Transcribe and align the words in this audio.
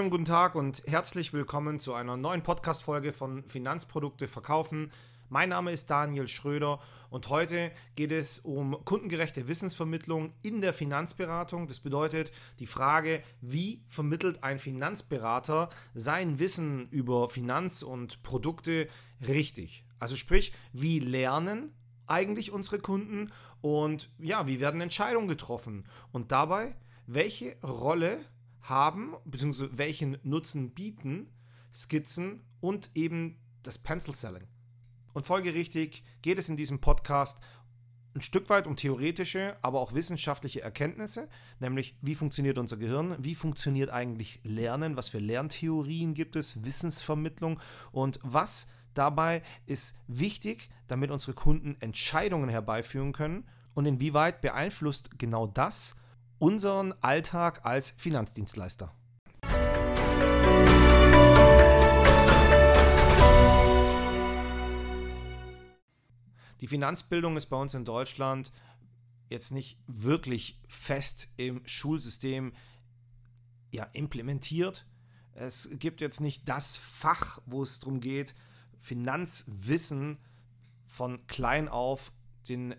Schönen 0.00 0.08
guten 0.08 0.24
Tag 0.24 0.54
und 0.54 0.82
herzlich 0.86 1.34
willkommen 1.34 1.78
zu 1.78 1.92
einer 1.92 2.16
neuen 2.16 2.42
Podcast-Folge 2.42 3.12
von 3.12 3.44
Finanzprodukte 3.44 4.28
verkaufen. 4.28 4.90
Mein 5.28 5.50
Name 5.50 5.72
ist 5.72 5.90
Daniel 5.90 6.26
Schröder 6.26 6.80
und 7.10 7.28
heute 7.28 7.70
geht 7.96 8.10
es 8.10 8.38
um 8.38 8.82
kundengerechte 8.86 9.46
Wissensvermittlung 9.46 10.32
in 10.42 10.62
der 10.62 10.72
Finanzberatung. 10.72 11.66
Das 11.66 11.80
bedeutet 11.80 12.32
die 12.60 12.66
Frage, 12.66 13.22
wie 13.42 13.84
vermittelt 13.88 14.42
ein 14.42 14.58
Finanzberater 14.58 15.68
sein 15.92 16.38
Wissen 16.38 16.88
über 16.88 17.28
Finanz- 17.28 17.82
und 17.82 18.22
Produkte 18.22 18.88
richtig? 19.28 19.84
Also 19.98 20.16
sprich, 20.16 20.54
wie 20.72 20.98
lernen 20.98 21.74
eigentlich 22.06 22.52
unsere 22.52 22.78
Kunden 22.78 23.32
und 23.60 24.08
ja, 24.18 24.46
wie 24.46 24.60
werden 24.60 24.80
Entscheidungen 24.80 25.28
getroffen? 25.28 25.84
Und 26.10 26.32
dabei, 26.32 26.74
welche 27.06 27.58
Rolle 27.62 28.24
haben, 28.70 29.14
beziehungsweise 29.26 29.76
welchen 29.76 30.16
Nutzen 30.22 30.70
bieten 30.70 31.28
Skizzen 31.72 32.42
und 32.60 32.90
eben 32.94 33.36
das 33.62 33.76
Pencil 33.78 34.14
Selling? 34.14 34.46
Und 35.12 35.26
folgerichtig 35.26 36.04
geht 36.22 36.38
es 36.38 36.48
in 36.48 36.56
diesem 36.56 36.80
Podcast 36.80 37.38
ein 38.14 38.22
Stück 38.22 38.48
weit 38.48 38.66
um 38.66 38.76
theoretische, 38.76 39.56
aber 39.62 39.80
auch 39.80 39.94
wissenschaftliche 39.94 40.62
Erkenntnisse, 40.62 41.28
nämlich 41.60 41.96
wie 42.00 42.14
funktioniert 42.14 42.58
unser 42.58 42.76
Gehirn, 42.76 43.16
wie 43.20 43.34
funktioniert 43.34 43.90
eigentlich 43.90 44.40
Lernen, 44.42 44.96
was 44.96 45.10
für 45.10 45.18
Lerntheorien 45.18 46.14
gibt 46.14 46.34
es, 46.36 46.64
Wissensvermittlung 46.64 47.60
und 47.92 48.18
was 48.22 48.68
dabei 48.94 49.42
ist 49.66 49.96
wichtig, 50.08 50.70
damit 50.88 51.10
unsere 51.10 51.34
Kunden 51.34 51.76
Entscheidungen 51.80 52.48
herbeiführen 52.48 53.12
können 53.12 53.46
und 53.74 53.86
inwieweit 53.86 54.40
beeinflusst 54.40 55.18
genau 55.18 55.46
das 55.46 55.94
unseren 56.40 56.94
Alltag 57.02 57.66
als 57.66 57.90
Finanzdienstleister. 57.90 58.92
Die 66.60 66.66
Finanzbildung 66.66 67.36
ist 67.36 67.46
bei 67.46 67.56
uns 67.56 67.74
in 67.74 67.84
Deutschland 67.84 68.52
jetzt 69.28 69.52
nicht 69.52 69.78
wirklich 69.86 70.60
fest 70.66 71.28
im 71.36 71.62
Schulsystem 71.66 72.52
ja, 73.70 73.84
implementiert. 73.92 74.86
Es 75.34 75.68
gibt 75.74 76.00
jetzt 76.00 76.20
nicht 76.20 76.48
das 76.48 76.76
Fach, 76.76 77.40
wo 77.46 77.62
es 77.62 77.80
darum 77.80 78.00
geht, 78.00 78.34
Finanzwissen 78.78 80.18
von 80.86 81.26
klein 81.26 81.68
auf 81.68 82.12
den 82.48 82.74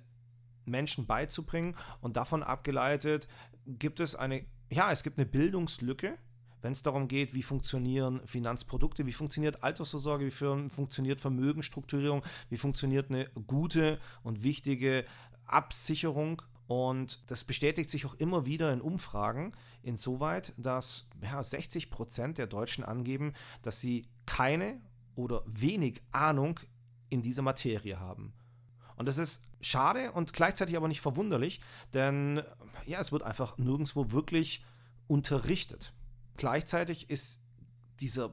Menschen 0.66 1.06
beizubringen. 1.06 1.76
Und 2.02 2.18
davon 2.18 2.44
abgeleitet 2.44 3.28
gibt 3.66 4.00
es 4.00 4.16
eine, 4.16 4.46
ja, 4.70 4.92
es 4.92 5.04
gibt 5.04 5.18
eine 5.18 5.26
Bildungslücke, 5.26 6.18
wenn 6.62 6.74
es 6.74 6.84
darum 6.84 7.08
geht, 7.08 7.34
wie 7.34 7.44
funktionieren 7.44 8.22
Finanzprodukte, 8.26 9.06
wie 9.06 9.14
funktioniert 9.14 9.64
Altersvorsorge, 9.64 10.26
wie 10.26 10.70
funktioniert 10.70 11.20
Vermögensstrukturierung, 11.20 12.24
wie 12.50 12.58
funktioniert 12.58 13.10
eine 13.10 13.26
gute 13.48 14.00
und 14.24 14.44
wichtige 14.44 15.06
Absicherung. 15.46 16.42
Und 16.68 17.30
das 17.30 17.44
bestätigt 17.44 17.90
sich 17.90 18.06
auch 18.06 18.14
immer 18.16 18.46
wieder 18.46 18.72
in 18.72 18.80
Umfragen, 18.80 19.54
insoweit, 19.84 20.54
dass 20.58 21.10
ja, 21.22 21.44
60 21.44 21.90
Prozent 21.90 22.38
der 22.38 22.48
Deutschen 22.48 22.84
angeben, 22.84 23.34
dass 23.62 23.82
sie 23.82 24.08
keine 24.26 24.80
oder 25.16 25.44
wenig 25.48 26.02
Ahnung 26.12 26.60
in 27.10 27.22
dieser 27.22 27.42
Materie 27.42 28.00
haben. 28.00 28.34
Und 29.02 29.08
das 29.08 29.18
ist 29.18 29.42
schade 29.62 30.12
und 30.12 30.32
gleichzeitig 30.32 30.78
aber 30.78 30.88
nicht 30.88 31.02
verwunderlich, 31.02 31.60
denn 31.96 32.44
ja, 32.86 33.00
es 33.00 33.12
wird 33.12 33.24
einfach 33.24 33.58
nirgendwo 33.58 34.12
wirklich 34.12 34.64
unterrichtet. 35.08 35.92
Gleichzeitig 36.38 37.10
ist 37.10 37.40
dieser 38.00 38.32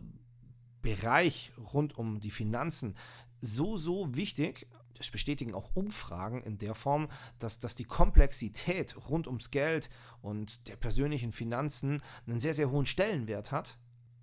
Bereich 0.83 1.53
rund 1.73 1.97
um 1.97 2.21
die 2.21 2.31
Finanzen 2.31 2.99
so, 3.41 3.79
so 3.79 4.15
wichtig, 4.15 4.67
das 4.93 5.11
bestätigen 5.11 5.55
auch 5.55 5.75
Umfragen 5.75 6.43
in 6.43 6.59
der 6.59 6.75
Form, 6.75 7.09
dass, 7.39 7.61
dass 7.61 7.75
die 7.75 7.85
Komplexität 7.85 8.95
rund 9.09 9.27
ums 9.27 9.51
Geld 9.51 9.89
und 10.21 10.69
der 10.69 10.77
persönlichen 10.77 11.33
Finanzen 11.33 12.03
einen 12.27 12.41
sehr, 12.41 12.53
sehr 12.53 12.71
hohen 12.71 12.85
Stellenwert 12.85 13.53
hat. 13.53 13.79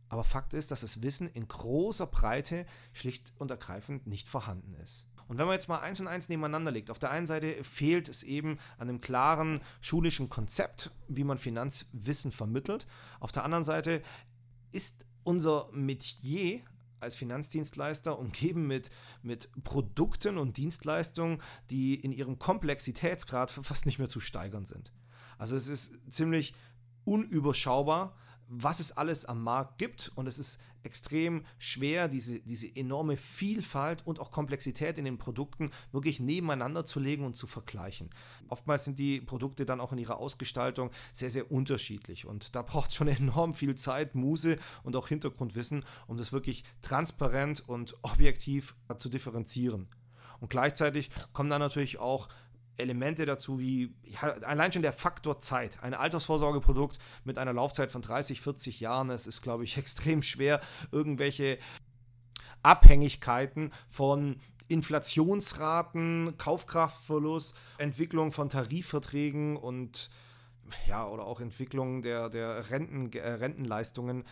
Aber 0.09 0.23
Fakt 0.23 0.53
ist, 0.53 0.69
dass 0.69 0.81
das 0.81 1.01
Wissen 1.01 1.27
in 1.27 1.47
großer 1.47 2.05
Breite 2.05 2.67
schlicht 2.93 3.33
und 3.39 3.49
ergreifend 3.49 4.05
nicht 4.05 4.29
vorhanden 4.29 4.75
ist. 4.75 5.07
Und 5.27 5.37
wenn 5.37 5.45
man 5.45 5.53
jetzt 5.53 5.67
mal 5.67 5.79
eins 5.79 5.99
und 5.99 6.07
eins 6.07 6.29
nebeneinander 6.29 6.71
legt, 6.71 6.91
auf 6.91 6.99
der 6.99 7.11
einen 7.11 7.27
Seite 7.27 7.63
fehlt 7.63 8.09
es 8.09 8.23
eben 8.23 8.59
an 8.77 8.89
einem 8.89 9.01
klaren 9.01 9.61
schulischen 9.81 10.29
Konzept, 10.29 10.91
wie 11.07 11.23
man 11.23 11.37
Finanzwissen 11.37 12.31
vermittelt. 12.31 12.85
Auf 13.19 13.31
der 13.31 13.43
anderen 13.43 13.63
Seite 13.63 14.01
ist 14.71 15.05
unser 15.23 15.69
Metier 15.71 16.61
als 16.99 17.15
Finanzdienstleister 17.15 18.17
umgeben 18.17 18.67
mit, 18.67 18.89
mit 19.21 19.49
Produkten 19.63 20.37
und 20.37 20.57
Dienstleistungen, 20.57 21.41
die 21.69 21.95
in 21.95 22.11
ihrem 22.11 22.39
Komplexitätsgrad 22.39 23.51
fast 23.63 23.85
nicht 23.85 23.99
mehr 23.99 24.09
zu 24.09 24.19
steigern 24.19 24.65
sind. 24.65 24.91
Also 25.37 25.55
es 25.55 25.67
ist 25.67 25.99
ziemlich 26.11 26.53
unüberschaubar, 27.03 28.15
was 28.47 28.79
es 28.79 28.91
alles 28.91 29.25
am 29.25 29.43
Markt 29.43 29.77
gibt 29.77 30.11
und 30.15 30.27
es 30.27 30.39
ist 30.39 30.61
extrem 30.85 31.45
schwer, 31.57 32.07
diese, 32.07 32.39
diese 32.39 32.73
enorme 32.75 33.17
Vielfalt 33.17 34.05
und 34.05 34.19
auch 34.19 34.31
Komplexität 34.31 34.97
in 34.97 35.05
den 35.05 35.17
Produkten 35.17 35.71
wirklich 35.91 36.19
nebeneinander 36.19 36.85
zu 36.85 36.99
legen 36.99 37.25
und 37.25 37.35
zu 37.35 37.47
vergleichen. 37.47 38.09
Oftmals 38.49 38.85
sind 38.85 38.99
die 38.99 39.21
Produkte 39.21 39.65
dann 39.65 39.81
auch 39.81 39.91
in 39.91 39.97
ihrer 39.97 40.17
Ausgestaltung 40.17 40.91
sehr, 41.13 41.29
sehr 41.29 41.51
unterschiedlich 41.51 42.25
und 42.25 42.55
da 42.55 42.61
braucht 42.61 42.89
es 42.89 42.95
schon 42.95 43.07
enorm 43.15 43.53
viel 43.53 43.75
Zeit, 43.75 44.15
Muse 44.15 44.57
und 44.83 44.95
auch 44.95 45.07
Hintergrundwissen, 45.07 45.83
um 46.07 46.17
das 46.17 46.31
wirklich 46.31 46.63
transparent 46.81 47.67
und 47.67 47.95
objektiv 48.03 48.75
zu 48.97 49.09
differenzieren. 49.09 49.87
Und 50.39 50.49
gleichzeitig 50.49 51.09
kommen 51.33 51.49
dann 51.49 51.61
natürlich 51.61 51.97
auch 51.97 52.27
Elemente 52.77 53.25
dazu, 53.25 53.59
wie 53.59 53.93
allein 54.21 54.71
schon 54.71 54.81
der 54.81 54.93
Faktor 54.93 55.39
Zeit. 55.39 55.81
Ein 55.81 55.93
Altersvorsorgeprodukt 55.93 56.99
mit 57.23 57.37
einer 57.37 57.53
Laufzeit 57.53 57.91
von 57.91 58.01
30, 58.01 58.41
40 58.41 58.79
Jahren, 58.79 59.09
es 59.09 59.27
ist, 59.27 59.41
glaube 59.41 59.63
ich, 59.63 59.77
extrem 59.77 60.21
schwer, 60.21 60.61
irgendwelche 60.91 61.57
Abhängigkeiten 62.63 63.71
von 63.89 64.37
Inflationsraten, 64.67 66.35
Kaufkraftverlust, 66.37 67.55
Entwicklung 67.77 68.31
von 68.31 68.49
Tarifverträgen 68.49 69.57
und 69.57 70.09
ja, 70.87 71.07
oder 71.07 71.25
auch 71.25 71.41
Entwicklung 71.41 72.01
der, 72.01 72.29
der 72.29 72.69
Renten, 72.71 73.11
äh, 73.13 73.29
Rentenleistungen 73.33 74.23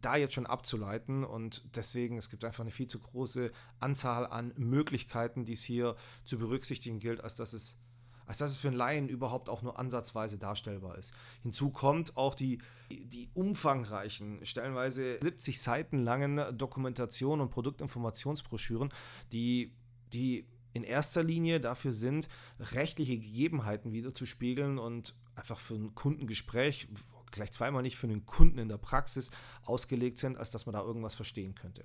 da 0.00 0.16
jetzt 0.16 0.34
schon 0.34 0.46
abzuleiten 0.46 1.24
und 1.24 1.76
deswegen, 1.76 2.16
es 2.16 2.30
gibt 2.30 2.44
einfach 2.44 2.62
eine 2.62 2.70
viel 2.70 2.86
zu 2.86 3.00
große 3.00 3.50
Anzahl 3.80 4.26
an 4.26 4.52
Möglichkeiten, 4.56 5.44
die 5.44 5.54
es 5.54 5.62
hier 5.62 5.96
zu 6.24 6.38
berücksichtigen 6.38 6.98
gilt, 6.98 7.22
als 7.22 7.34
dass 7.34 7.52
es 7.52 7.78
als 8.26 8.38
dass 8.38 8.52
es 8.52 8.56
für 8.56 8.68
einen 8.68 8.76
Laien 8.76 9.08
überhaupt 9.08 9.48
auch 9.48 9.62
nur 9.62 9.78
ansatzweise 9.78 10.38
darstellbar 10.38 10.96
ist. 10.96 11.14
Hinzu 11.42 11.70
kommt 11.70 12.16
auch 12.16 12.34
die, 12.34 12.60
die 12.90 13.28
umfangreichen, 13.34 14.44
stellenweise 14.46 15.18
70 15.20 15.60
Seiten 15.60 15.98
langen 15.98 16.40
Dokumentation 16.56 17.40
und 17.40 17.50
Produktinformationsbroschüren, 17.50 18.92
die, 19.32 19.74
die 20.12 20.46
in 20.72 20.84
erster 20.84 21.22
Linie 21.22 21.60
dafür 21.60 21.92
sind, 21.92 22.28
rechtliche 22.58 23.18
Gegebenheiten 23.18 23.92
wiederzuspiegeln 23.92 24.78
und 24.78 25.14
einfach 25.34 25.58
für 25.58 25.74
ein 25.74 25.94
Kundengespräch, 25.94 26.88
gleich 27.34 27.52
zweimal 27.52 27.82
nicht 27.82 27.96
für 27.96 28.06
einen 28.06 28.26
Kunden 28.26 28.58
in 28.58 28.68
der 28.68 28.78
Praxis 28.78 29.30
ausgelegt 29.62 30.18
sind, 30.18 30.38
als 30.38 30.50
dass 30.50 30.66
man 30.66 30.74
da 30.74 30.82
irgendwas 30.82 31.14
verstehen 31.14 31.54
könnte. 31.54 31.84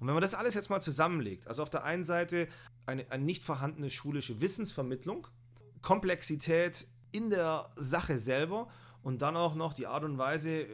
Und 0.00 0.06
wenn 0.06 0.14
man 0.14 0.22
das 0.22 0.34
alles 0.34 0.54
jetzt 0.54 0.70
mal 0.70 0.80
zusammenlegt, 0.80 1.48
also 1.48 1.62
auf 1.62 1.70
der 1.70 1.84
einen 1.84 2.04
Seite 2.04 2.48
eine, 2.86 3.10
eine 3.10 3.24
nicht 3.24 3.44
vorhandene 3.44 3.90
schulische 3.90 4.40
Wissensvermittlung, 4.40 5.26
Komplexität 5.82 6.86
in 7.12 7.30
der 7.30 7.70
Sache 7.76 8.18
selber 8.18 8.68
und 9.02 9.22
dann 9.22 9.36
auch 9.36 9.54
noch 9.54 9.74
die 9.74 9.86
Art 9.86 10.04
und 10.04 10.18
Weise, 10.18 10.66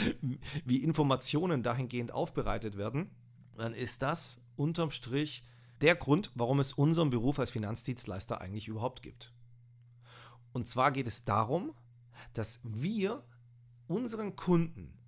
wie 0.64 0.82
Informationen 0.82 1.62
dahingehend 1.62 2.12
aufbereitet 2.12 2.76
werden, 2.76 3.10
dann 3.56 3.74
ist 3.74 4.02
das 4.02 4.42
unterm 4.56 4.90
Strich 4.90 5.44
der 5.80 5.96
Grund, 5.96 6.30
warum 6.34 6.60
es 6.60 6.72
unseren 6.72 7.10
Beruf 7.10 7.38
als 7.38 7.50
Finanzdienstleister 7.50 8.40
eigentlich 8.40 8.68
überhaupt 8.68 9.02
gibt. 9.02 9.32
Und 10.52 10.68
zwar 10.68 10.92
geht 10.92 11.06
es 11.06 11.24
darum, 11.24 11.74
dass 12.32 12.60
wir 12.64 13.24
unseren 13.86 14.36
Kunden 14.36 14.98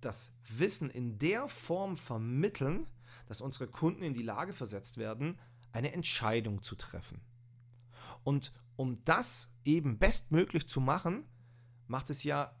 das 0.00 0.34
Wissen 0.48 0.90
in 0.90 1.18
der 1.18 1.48
Form 1.48 1.96
vermitteln, 1.96 2.86
dass 3.26 3.40
unsere 3.40 3.68
Kunden 3.68 4.02
in 4.02 4.14
die 4.14 4.22
Lage 4.22 4.52
versetzt 4.52 4.96
werden, 4.96 5.38
eine 5.72 5.92
Entscheidung 5.92 6.62
zu 6.62 6.74
treffen. 6.74 7.20
Und 8.24 8.52
um 8.76 9.02
das 9.04 9.52
eben 9.64 9.98
bestmöglich 9.98 10.66
zu 10.66 10.80
machen, 10.80 11.24
macht 11.86 12.10
es 12.10 12.24
ja 12.24 12.56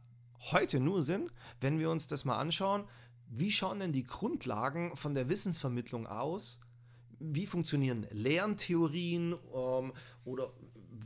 heute 0.52 0.80
nur 0.80 1.02
Sinn, 1.02 1.30
wenn 1.60 1.78
wir 1.78 1.90
uns 1.90 2.06
das 2.06 2.24
mal 2.24 2.38
anschauen, 2.38 2.84
wie 3.26 3.52
schauen 3.52 3.78
denn 3.78 3.92
die 3.92 4.04
Grundlagen 4.04 4.96
von 4.96 5.14
der 5.14 5.28
Wissensvermittlung 5.28 6.06
aus? 6.06 6.60
Wie 7.20 7.46
funktionieren 7.46 8.06
Lerntheorien 8.10 9.34
ähm, 9.54 9.92
oder 10.24 10.52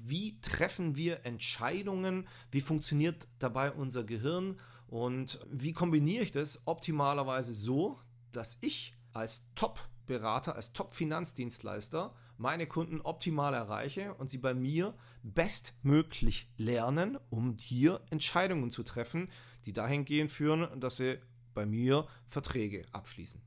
wie 0.06 0.40
treffen 0.40 0.96
wir 0.96 1.24
Entscheidungen? 1.24 2.28
Wie 2.50 2.60
funktioniert 2.60 3.26
dabei 3.38 3.72
unser 3.72 4.04
Gehirn? 4.04 4.60
Und 4.86 5.40
wie 5.50 5.72
kombiniere 5.72 6.22
ich 6.22 6.32
das 6.32 6.66
optimalerweise 6.66 7.54
so, 7.54 7.98
dass 8.32 8.58
ich 8.60 8.94
als 9.12 9.52
Top-Berater, 9.54 10.56
als 10.56 10.72
Top-Finanzdienstleister 10.74 12.14
meine 12.36 12.66
Kunden 12.66 13.00
optimal 13.00 13.54
erreiche 13.54 14.14
und 14.14 14.28
sie 14.28 14.38
bei 14.38 14.52
mir 14.52 14.94
bestmöglich 15.22 16.50
lernen, 16.58 17.18
um 17.30 17.56
hier 17.58 18.00
Entscheidungen 18.10 18.70
zu 18.70 18.82
treffen, 18.82 19.30
die 19.64 19.72
dahingehend 19.72 20.30
führen, 20.30 20.80
dass 20.80 20.96
sie 20.96 21.18
bei 21.54 21.64
mir 21.64 22.06
Verträge 22.26 22.84
abschließen. 22.92 23.40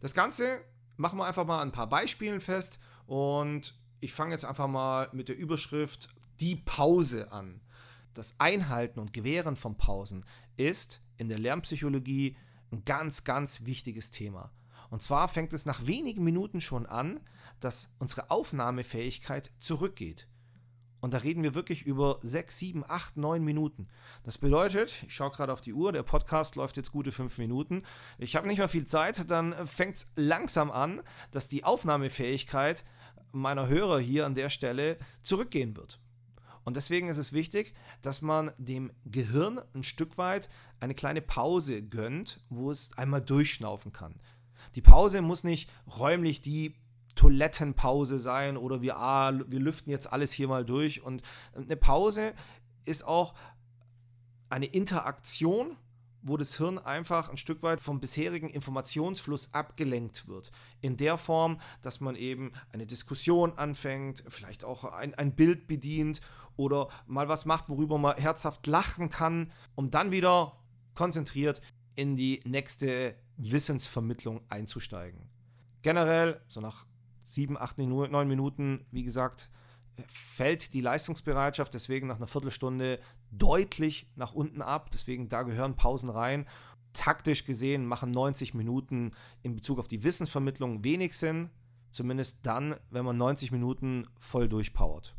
Das 0.00 0.14
Ganze 0.14 0.60
machen 0.96 1.18
wir 1.18 1.26
einfach 1.26 1.44
mal 1.44 1.60
ein 1.60 1.72
paar 1.72 1.88
Beispielen 1.88 2.40
fest 2.40 2.78
und 3.06 3.74
ich 4.00 4.12
fange 4.12 4.32
jetzt 4.32 4.44
einfach 4.44 4.68
mal 4.68 5.08
mit 5.12 5.28
der 5.28 5.36
Überschrift 5.36 6.08
die 6.40 6.56
Pause 6.56 7.32
an. 7.32 7.60
Das 8.14 8.38
Einhalten 8.38 9.00
und 9.00 9.12
Gewähren 9.12 9.56
von 9.56 9.76
Pausen 9.76 10.24
ist 10.56 11.02
in 11.16 11.28
der 11.28 11.38
Lernpsychologie 11.38 12.36
ein 12.70 12.84
ganz, 12.84 13.24
ganz 13.24 13.64
wichtiges 13.64 14.10
Thema. 14.10 14.52
Und 14.90 15.02
zwar 15.02 15.28
fängt 15.28 15.52
es 15.52 15.66
nach 15.66 15.86
wenigen 15.86 16.24
Minuten 16.24 16.60
schon 16.60 16.86
an, 16.86 17.20
dass 17.60 17.94
unsere 17.98 18.30
Aufnahmefähigkeit 18.30 19.50
zurückgeht. 19.58 20.28
Und 21.00 21.14
da 21.14 21.18
reden 21.18 21.44
wir 21.44 21.54
wirklich 21.54 21.82
über 21.82 22.18
6, 22.22 22.58
7, 22.58 22.84
8, 22.86 23.16
9 23.16 23.44
Minuten. 23.44 23.88
Das 24.24 24.38
bedeutet, 24.38 25.04
ich 25.06 25.14
schaue 25.14 25.30
gerade 25.30 25.52
auf 25.52 25.60
die 25.60 25.72
Uhr, 25.72 25.92
der 25.92 26.02
Podcast 26.02 26.56
läuft 26.56 26.76
jetzt 26.76 26.90
gute 26.90 27.12
5 27.12 27.38
Minuten. 27.38 27.84
Ich 28.18 28.34
habe 28.34 28.48
nicht 28.48 28.58
mehr 28.58 28.68
viel 28.68 28.86
Zeit, 28.86 29.30
dann 29.30 29.54
fängt 29.66 29.96
es 29.96 30.10
langsam 30.16 30.70
an, 30.72 31.02
dass 31.30 31.48
die 31.48 31.62
Aufnahmefähigkeit 31.62 32.84
meiner 33.32 33.68
Hörer 33.68 33.98
hier 33.98 34.26
an 34.26 34.34
der 34.34 34.50
Stelle 34.50 34.98
zurückgehen 35.22 35.76
wird. 35.76 36.00
Und 36.64 36.76
deswegen 36.76 37.08
ist 37.08 37.18
es 37.18 37.32
wichtig, 37.32 37.74
dass 38.02 38.20
man 38.20 38.52
dem 38.58 38.92
Gehirn 39.06 39.60
ein 39.74 39.84
Stück 39.84 40.18
weit 40.18 40.50
eine 40.80 40.94
kleine 40.94 41.22
Pause 41.22 41.82
gönnt, 41.82 42.40
wo 42.50 42.70
es 42.70 42.92
einmal 42.98 43.22
durchschnaufen 43.22 43.92
kann. 43.92 44.20
Die 44.74 44.82
Pause 44.82 45.22
muss 45.22 45.44
nicht 45.44 45.70
räumlich 45.98 46.42
die 46.42 46.74
Toilettenpause 47.14 48.18
sein 48.18 48.56
oder 48.56 48.82
wir, 48.82 48.98
ah, 48.98 49.32
wir 49.46 49.58
lüften 49.58 49.90
jetzt 49.90 50.12
alles 50.12 50.30
hier 50.32 50.46
mal 50.46 50.64
durch. 50.64 51.02
Und 51.02 51.22
eine 51.54 51.76
Pause 51.76 52.34
ist 52.84 53.02
auch 53.02 53.34
eine 54.50 54.66
Interaktion, 54.66 55.76
wo 56.22 56.36
das 56.36 56.56
Hirn 56.56 56.78
einfach 56.78 57.28
ein 57.28 57.36
Stück 57.36 57.62
weit 57.62 57.80
vom 57.80 58.00
bisherigen 58.00 58.48
Informationsfluss 58.48 59.54
abgelenkt 59.54 60.28
wird. 60.28 60.50
In 60.80 60.96
der 60.96 61.16
Form, 61.16 61.60
dass 61.82 62.00
man 62.00 62.16
eben 62.16 62.52
eine 62.72 62.86
Diskussion 62.86 63.52
anfängt, 63.56 64.24
vielleicht 64.28 64.64
auch 64.64 64.84
ein, 64.84 65.14
ein 65.14 65.34
Bild 65.34 65.66
bedient 65.66 66.20
oder 66.56 66.88
mal 67.06 67.28
was 67.28 67.44
macht, 67.44 67.68
worüber 67.68 67.98
man 67.98 68.16
herzhaft 68.16 68.66
lachen 68.66 69.08
kann, 69.08 69.52
um 69.74 69.90
dann 69.90 70.10
wieder 70.10 70.58
konzentriert 70.94 71.60
in 71.94 72.16
die 72.16 72.40
nächste 72.44 73.16
Wissensvermittlung 73.36 74.40
einzusteigen. 74.48 75.28
Generell, 75.82 76.40
so 76.46 76.60
nach 76.60 76.86
sieben, 77.24 77.56
acht, 77.56 77.78
neun 77.78 78.28
Minuten, 78.28 78.86
wie 78.90 79.04
gesagt, 79.04 79.50
fällt 80.08 80.74
die 80.74 80.80
Leistungsbereitschaft 80.80 81.74
deswegen 81.74 82.06
nach 82.06 82.16
einer 82.16 82.26
Viertelstunde 82.26 83.00
deutlich 83.30 84.06
nach 84.16 84.32
unten 84.32 84.62
ab. 84.62 84.90
Deswegen 84.92 85.28
da 85.28 85.42
gehören 85.42 85.76
Pausen 85.76 86.10
rein. 86.10 86.46
Taktisch 86.92 87.44
gesehen 87.44 87.86
machen 87.86 88.10
90 88.10 88.54
Minuten 88.54 89.12
in 89.42 89.54
Bezug 89.54 89.78
auf 89.78 89.88
die 89.88 90.04
Wissensvermittlung 90.04 90.84
wenig 90.84 91.16
Sinn. 91.16 91.50
Zumindest 91.90 92.40
dann, 92.42 92.76
wenn 92.90 93.04
man 93.04 93.16
90 93.16 93.50
Minuten 93.52 94.06
voll 94.18 94.48
durchpowert. 94.48 95.14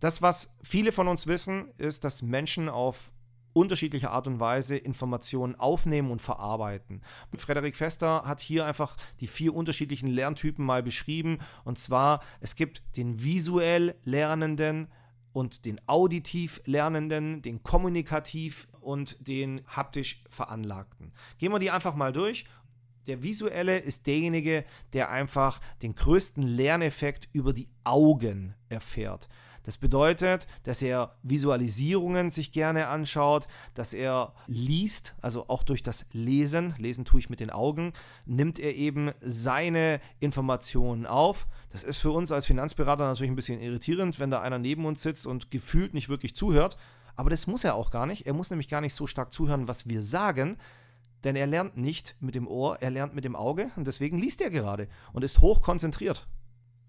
Das, 0.00 0.20
was 0.20 0.54
viele 0.62 0.92
von 0.92 1.08
uns 1.08 1.26
wissen, 1.26 1.72
ist, 1.78 2.04
dass 2.04 2.22
Menschen 2.22 2.68
auf 2.68 3.12
unterschiedlicher 3.56 4.10
Art 4.10 4.26
und 4.26 4.38
Weise 4.38 4.76
Informationen 4.76 5.54
aufnehmen 5.54 6.10
und 6.10 6.20
verarbeiten. 6.20 7.02
Frederik 7.34 7.74
Fester 7.74 8.22
hat 8.26 8.40
hier 8.40 8.66
einfach 8.66 8.96
die 9.20 9.26
vier 9.26 9.54
unterschiedlichen 9.54 10.08
Lerntypen 10.08 10.64
mal 10.64 10.82
beschrieben. 10.82 11.38
Und 11.64 11.78
zwar, 11.78 12.20
es 12.40 12.54
gibt 12.54 12.82
den 12.96 13.22
visuell 13.22 13.94
Lernenden 14.04 14.88
und 15.32 15.64
den 15.64 15.80
auditiv 15.86 16.60
Lernenden, 16.66 17.40
den 17.40 17.62
kommunikativ 17.62 18.68
und 18.80 19.26
den 19.26 19.62
haptisch 19.66 20.22
Veranlagten. 20.28 21.12
Gehen 21.38 21.52
wir 21.52 21.58
die 21.58 21.70
einfach 21.70 21.94
mal 21.94 22.12
durch 22.12 22.44
der 23.06 23.22
visuelle 23.22 23.78
ist 23.78 24.06
derjenige, 24.06 24.64
der 24.92 25.10
einfach 25.10 25.60
den 25.82 25.94
größten 25.94 26.42
Lerneffekt 26.42 27.28
über 27.32 27.52
die 27.52 27.68
Augen 27.84 28.54
erfährt. 28.68 29.28
Das 29.66 29.78
bedeutet, 29.78 30.46
dass 30.62 30.80
er 30.80 31.16
Visualisierungen 31.24 32.30
sich 32.30 32.52
gerne 32.52 32.86
anschaut, 32.86 33.48
dass 33.74 33.94
er 33.94 34.32
liest, 34.46 35.16
also 35.20 35.48
auch 35.48 35.64
durch 35.64 35.82
das 35.82 36.06
Lesen, 36.12 36.72
lesen 36.78 37.04
tue 37.04 37.18
ich 37.18 37.30
mit 37.30 37.40
den 37.40 37.50
Augen, 37.50 37.92
nimmt 38.26 38.60
er 38.60 38.76
eben 38.76 39.10
seine 39.20 40.00
Informationen 40.20 41.04
auf. 41.04 41.48
Das 41.70 41.82
ist 41.82 41.98
für 41.98 42.12
uns 42.12 42.30
als 42.30 42.46
Finanzberater 42.46 43.08
natürlich 43.08 43.32
ein 43.32 43.34
bisschen 43.34 43.60
irritierend, 43.60 44.20
wenn 44.20 44.30
da 44.30 44.40
einer 44.40 44.60
neben 44.60 44.86
uns 44.86 45.02
sitzt 45.02 45.26
und 45.26 45.50
gefühlt 45.50 45.94
nicht 45.94 46.08
wirklich 46.08 46.36
zuhört. 46.36 46.76
Aber 47.16 47.30
das 47.30 47.48
muss 47.48 47.64
er 47.64 47.74
auch 47.74 47.90
gar 47.90 48.06
nicht. 48.06 48.24
Er 48.24 48.34
muss 48.34 48.50
nämlich 48.50 48.68
gar 48.68 48.80
nicht 48.80 48.94
so 48.94 49.08
stark 49.08 49.32
zuhören, 49.32 49.66
was 49.66 49.88
wir 49.88 50.00
sagen, 50.00 50.58
denn 51.24 51.34
er 51.34 51.48
lernt 51.48 51.76
nicht 51.76 52.14
mit 52.20 52.36
dem 52.36 52.46
Ohr, 52.46 52.80
er 52.80 52.92
lernt 52.92 53.16
mit 53.16 53.24
dem 53.24 53.34
Auge 53.34 53.72
und 53.74 53.88
deswegen 53.88 54.16
liest 54.16 54.40
er 54.42 54.50
gerade 54.50 54.86
und 55.12 55.24
ist 55.24 55.40
hoch 55.40 55.60
konzentriert. 55.60 56.28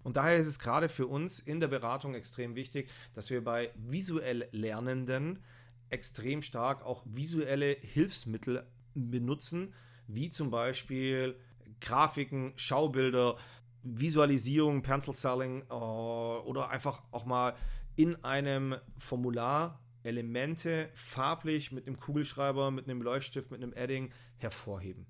Und 0.02 0.16
daher 0.16 0.36
ist 0.38 0.46
es 0.46 0.58
gerade 0.58 0.88
für 0.88 1.06
uns 1.06 1.40
in 1.40 1.60
der 1.60 1.68
Beratung 1.68 2.14
extrem 2.14 2.54
wichtig, 2.54 2.90
dass 3.14 3.30
wir 3.30 3.42
bei 3.42 3.70
visuell 3.74 4.48
Lernenden 4.52 5.42
extrem 5.90 6.42
stark 6.42 6.84
auch 6.84 7.02
visuelle 7.06 7.76
Hilfsmittel 7.80 8.66
benutzen, 8.94 9.74
wie 10.06 10.30
zum 10.30 10.50
Beispiel 10.50 11.36
Grafiken, 11.80 12.52
Schaubilder, 12.56 13.36
Visualisierung, 13.82 14.82
Pencil 14.82 15.14
Selling 15.14 15.62
äh, 15.62 15.72
oder 15.72 16.70
einfach 16.70 17.02
auch 17.10 17.24
mal 17.24 17.54
in 17.96 18.22
einem 18.24 18.76
Formular 18.96 19.80
Elemente 20.02 20.88
farblich 20.94 21.72
mit 21.72 21.86
einem 21.86 21.98
Kugelschreiber, 21.98 22.70
mit 22.70 22.88
einem 22.88 23.02
Leuchtstift, 23.02 23.50
mit 23.50 23.62
einem 23.62 23.72
Edding 23.72 24.12
hervorheben. 24.36 25.06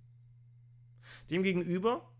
Demgegenüber 1.30 2.10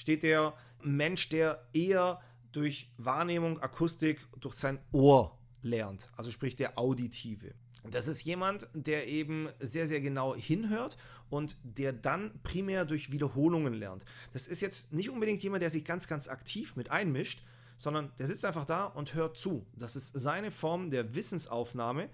steht 0.00 0.22
der 0.22 0.54
Mensch, 0.82 1.28
der 1.28 1.68
eher 1.74 2.20
durch 2.52 2.90
Wahrnehmung, 2.96 3.60
Akustik, 3.60 4.26
durch 4.40 4.54
sein 4.54 4.78
Ohr 4.92 5.38
lernt, 5.62 6.10
also 6.16 6.30
sprich 6.30 6.56
der 6.56 6.78
Auditive. 6.78 7.52
Das 7.90 8.08
ist 8.08 8.24
jemand, 8.24 8.66
der 8.72 9.08
eben 9.08 9.48
sehr, 9.58 9.86
sehr 9.86 10.00
genau 10.00 10.34
hinhört 10.34 10.96
und 11.28 11.56
der 11.62 11.92
dann 11.92 12.32
primär 12.42 12.84
durch 12.84 13.12
Wiederholungen 13.12 13.74
lernt. 13.74 14.04
Das 14.32 14.48
ist 14.48 14.62
jetzt 14.62 14.92
nicht 14.92 15.10
unbedingt 15.10 15.42
jemand, 15.42 15.62
der 15.62 15.70
sich 15.70 15.84
ganz, 15.84 16.06
ganz 16.06 16.28
aktiv 16.28 16.76
mit 16.76 16.90
einmischt, 16.90 17.42
sondern 17.76 18.10
der 18.18 18.26
sitzt 18.26 18.44
einfach 18.44 18.66
da 18.66 18.84
und 18.84 19.14
hört 19.14 19.36
zu. 19.36 19.66
Das 19.76 19.96
ist 19.96 20.12
seine 20.18 20.50
Form 20.50 20.90
der 20.90 21.14
Wissensaufnahme. 21.14 22.08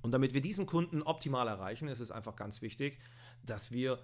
Und 0.00 0.12
damit 0.12 0.32
wir 0.32 0.40
diesen 0.40 0.66
Kunden 0.66 1.02
optimal 1.02 1.48
erreichen, 1.48 1.88
ist 1.88 2.00
es 2.00 2.10
einfach 2.10 2.36
ganz 2.36 2.62
wichtig, 2.62 2.98
dass 3.44 3.72
wir 3.72 3.98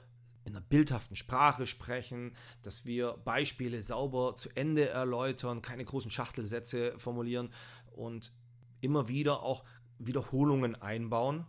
in 0.44 0.54
einer 0.54 0.64
bildhaften 0.64 1.16
Sprache 1.16 1.66
sprechen, 1.66 2.36
dass 2.62 2.84
wir 2.84 3.12
Beispiele 3.24 3.80
sauber 3.82 4.36
zu 4.36 4.50
Ende 4.54 4.88
erläutern, 4.88 5.62
keine 5.62 5.84
großen 5.84 6.10
Schachtelsätze 6.10 6.98
formulieren 6.98 7.50
und 7.92 8.32
immer 8.80 9.08
wieder 9.08 9.42
auch 9.42 9.64
Wiederholungen 9.98 10.80
einbauen, 10.80 11.46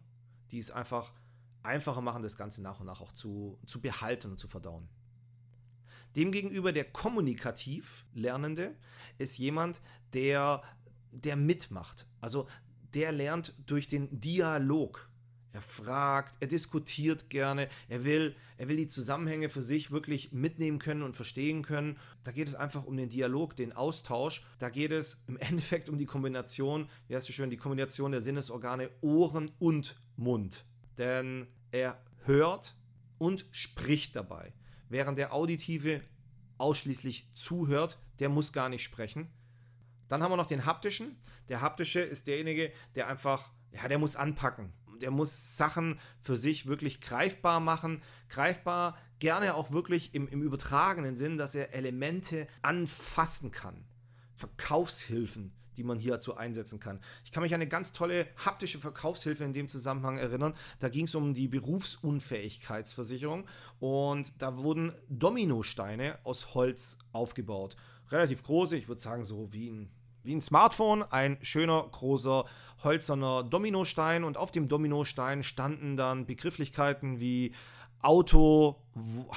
die 0.51 0.59
es 0.59 0.71
einfach 0.71 1.13
einfacher 1.63 2.01
machen, 2.01 2.23
das 2.23 2.37
Ganze 2.37 2.61
nach 2.61 2.79
und 2.79 2.85
nach 2.85 3.01
auch 3.01 3.11
zu, 3.11 3.59
zu 3.65 3.81
behalten 3.81 4.31
und 4.31 4.39
zu 4.39 4.47
verdauen. 4.47 4.87
Demgegenüber 6.15 6.71
der 6.71 6.85
kommunikativ 6.85 8.05
Lernende 8.13 8.75
ist 9.17 9.37
jemand, 9.37 9.81
der, 10.13 10.63
der 11.11 11.35
mitmacht. 11.35 12.07
Also 12.21 12.47
der 12.93 13.11
lernt 13.11 13.53
durch 13.65 13.87
den 13.87 14.21
Dialog. 14.21 15.09
Er 15.55 15.61
fragt, 15.61 16.35
er 16.41 16.47
diskutiert 16.47 17.29
gerne, 17.29 17.69
er 17.87 18.03
will, 18.03 18.35
er 18.57 18.67
will 18.67 18.75
die 18.75 18.89
Zusammenhänge 18.89 19.47
für 19.47 19.63
sich 19.63 19.89
wirklich 19.89 20.33
mitnehmen 20.33 20.79
können 20.79 21.01
und 21.01 21.15
verstehen 21.15 21.61
können. 21.61 21.97
Da 22.25 22.33
geht 22.33 22.49
es 22.49 22.55
einfach 22.55 22.83
um 22.83 22.97
den 22.97 23.07
Dialog, 23.07 23.55
den 23.55 23.71
Austausch. 23.71 24.43
Da 24.59 24.69
geht 24.69 24.91
es 24.91 25.17
im 25.27 25.37
Endeffekt 25.39 25.87
um 25.87 25.97
die 25.97 26.05
Kombination, 26.05 26.89
wie 27.07 27.15
heißt 27.15 27.29
es 27.29 27.35
schön, 27.35 27.51
die 27.51 27.55
Kombination 27.55 28.11
der 28.11 28.19
Sinnesorgane 28.19 28.89
Ohren 28.99 29.49
und 29.57 29.97
Mund. 30.17 30.65
Denn 30.97 31.47
er 31.71 32.03
hört 32.25 32.75
und 33.17 33.45
spricht 33.51 34.17
dabei. 34.17 34.51
Während 34.89 35.17
der 35.17 35.33
Auditive 35.33 36.01
ausschließlich 36.57 37.29
zuhört, 37.31 37.97
der 38.19 38.27
muss 38.27 38.51
gar 38.51 38.67
nicht 38.67 38.83
sprechen. 38.83 39.29
Dann 40.09 40.21
haben 40.21 40.33
wir 40.33 40.37
noch 40.37 40.47
den 40.47 40.65
haptischen. 40.65 41.15
Der 41.47 41.61
haptische 41.61 42.01
ist 42.01 42.27
derjenige, 42.27 42.73
der 42.95 43.07
einfach, 43.07 43.53
ja, 43.71 43.87
der 43.87 43.99
muss 43.99 44.17
anpacken 44.17 44.73
der 45.01 45.11
muss 45.11 45.57
Sachen 45.57 45.99
für 46.19 46.37
sich 46.37 46.65
wirklich 46.65 47.01
greifbar 47.01 47.59
machen. 47.59 48.01
Greifbar 48.29 48.97
gerne 49.19 49.55
auch 49.55 49.71
wirklich 49.71 50.13
im, 50.13 50.27
im 50.27 50.41
übertragenen 50.41 51.15
Sinn, 51.15 51.37
dass 51.37 51.55
er 51.55 51.73
Elemente 51.73 52.47
anfassen 52.61 53.51
kann. 53.51 53.85
Verkaufshilfen, 54.35 55.53
die 55.77 55.83
man 55.83 55.99
hierzu 55.99 56.35
einsetzen 56.35 56.79
kann. 56.79 56.99
Ich 57.23 57.31
kann 57.31 57.43
mich 57.43 57.53
an 57.53 57.61
eine 57.61 57.69
ganz 57.69 57.93
tolle 57.93 58.27
haptische 58.43 58.79
Verkaufshilfe 58.79 59.43
in 59.43 59.53
dem 59.53 59.67
Zusammenhang 59.67 60.17
erinnern. 60.17 60.53
Da 60.79 60.89
ging 60.89 61.05
es 61.05 61.15
um 61.15 61.33
die 61.33 61.47
Berufsunfähigkeitsversicherung 61.47 63.47
und 63.79 64.41
da 64.41 64.57
wurden 64.57 64.93
Dominosteine 65.09 66.19
aus 66.23 66.53
Holz 66.53 66.97
aufgebaut. 67.11 67.75
Relativ 68.11 68.43
große, 68.43 68.77
ich 68.77 68.87
würde 68.87 69.01
sagen 69.01 69.23
so 69.23 69.51
wie 69.51 69.69
ein 69.69 69.89
wie 70.25 70.35
ein 70.35 70.41
Smartphone, 70.41 71.03
ein 71.03 71.37
schöner, 71.41 71.87
großer, 71.91 72.45
hölzerner 72.83 73.43
Dominostein 73.43 74.23
und 74.23 74.37
auf 74.37 74.51
dem 74.51 74.67
Dominostein 74.67 75.43
standen 75.43 75.97
dann 75.97 76.25
Begrifflichkeiten 76.25 77.19
wie 77.19 77.53
Auto, 78.01 78.75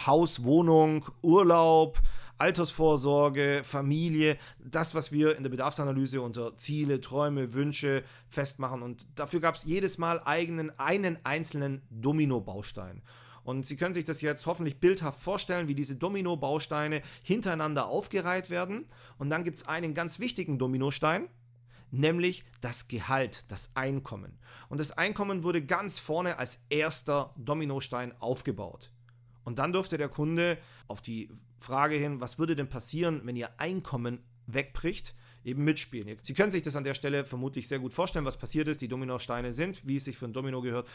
Haus, 0.07 0.45
Wohnung, 0.45 1.07
Urlaub, 1.23 2.01
Altersvorsorge, 2.39 3.63
Familie, 3.65 4.39
das, 4.59 4.95
was 4.95 5.11
wir 5.11 5.37
in 5.37 5.43
der 5.43 5.51
Bedarfsanalyse 5.51 6.21
unter 6.21 6.57
Ziele, 6.57 7.01
Träume, 7.01 7.53
Wünsche 7.53 8.05
festmachen. 8.29 8.83
Und 8.83 9.19
dafür 9.19 9.41
gab 9.41 9.57
es 9.57 9.65
jedes 9.65 9.99
Mal 9.99 10.21
eigenen, 10.25 10.77
einen 10.79 11.19
einzelnen 11.25 11.83
Domino-Baustein. 11.91 13.03
Und 13.45 13.67
Sie 13.67 13.77
können 13.77 13.95
sich 13.95 14.05
das 14.05 14.21
jetzt 14.21 14.47
hoffentlich 14.47 14.81
bildhaft 14.81 15.21
vorstellen, 15.21 15.69
wie 15.69 15.75
diese 15.75 15.97
Domino-Bausteine 15.97 17.03
hintereinander 17.23 17.89
aufgereiht 17.89 18.51
werden. 18.51 18.87
Und 19.19 19.31
dann 19.31 19.45
gibt 19.45 19.59
es 19.59 19.67
einen 19.67 19.95
ganz 19.95 20.21
wichtigen 20.21 20.59
Dominostein, 20.59 21.29
nämlich 21.91 22.45
das 22.61 22.89
Gehalt, 22.89 23.45
das 23.49 23.75
Einkommen. 23.75 24.39
Und 24.69 24.81
das 24.81 24.93
Einkommen 24.93 25.43
wurde 25.43 25.65
ganz 25.65 25.99
vorne 25.99 26.39
als 26.39 26.65
erster 26.69 27.35
Dominostein 27.37 28.13
aufgebaut. 28.21 28.91
Und 29.45 29.59
dann 29.59 29.73
durfte 29.73 29.97
der 29.97 30.09
Kunde 30.09 30.59
auf 30.87 31.01
die 31.01 31.31
Frage 31.59 31.97
hin, 31.97 32.21
was 32.21 32.39
würde 32.39 32.55
denn 32.55 32.69
passieren, 32.69 33.23
wenn 33.25 33.37
Ihr 33.37 33.59
Einkommen 33.59 34.21
wegbricht, 34.47 35.15
eben 35.45 35.65
mitspielen. 35.65 36.19
Sie 36.23 36.35
können 36.35 36.51
sich 36.51 36.63
das 36.63 36.77
an 36.77 36.85
der 36.85 36.95
Stelle 36.95 37.25
vermutlich 37.25 37.69
sehr 37.69 37.79
gut 37.79 37.95
vorstellen, 37.95 38.25
was 38.25 38.37
passiert 38.37 38.69
ist. 38.69 38.81
Die 38.83 38.89
Dominosteine 38.89 39.53
sind, 39.53 39.87
wie 39.87 39.97
es 39.97 40.05
sich 40.05 40.19
für 40.19 40.27
ein 40.27 40.33
Domino 40.33 40.61
gehört, 40.61 40.89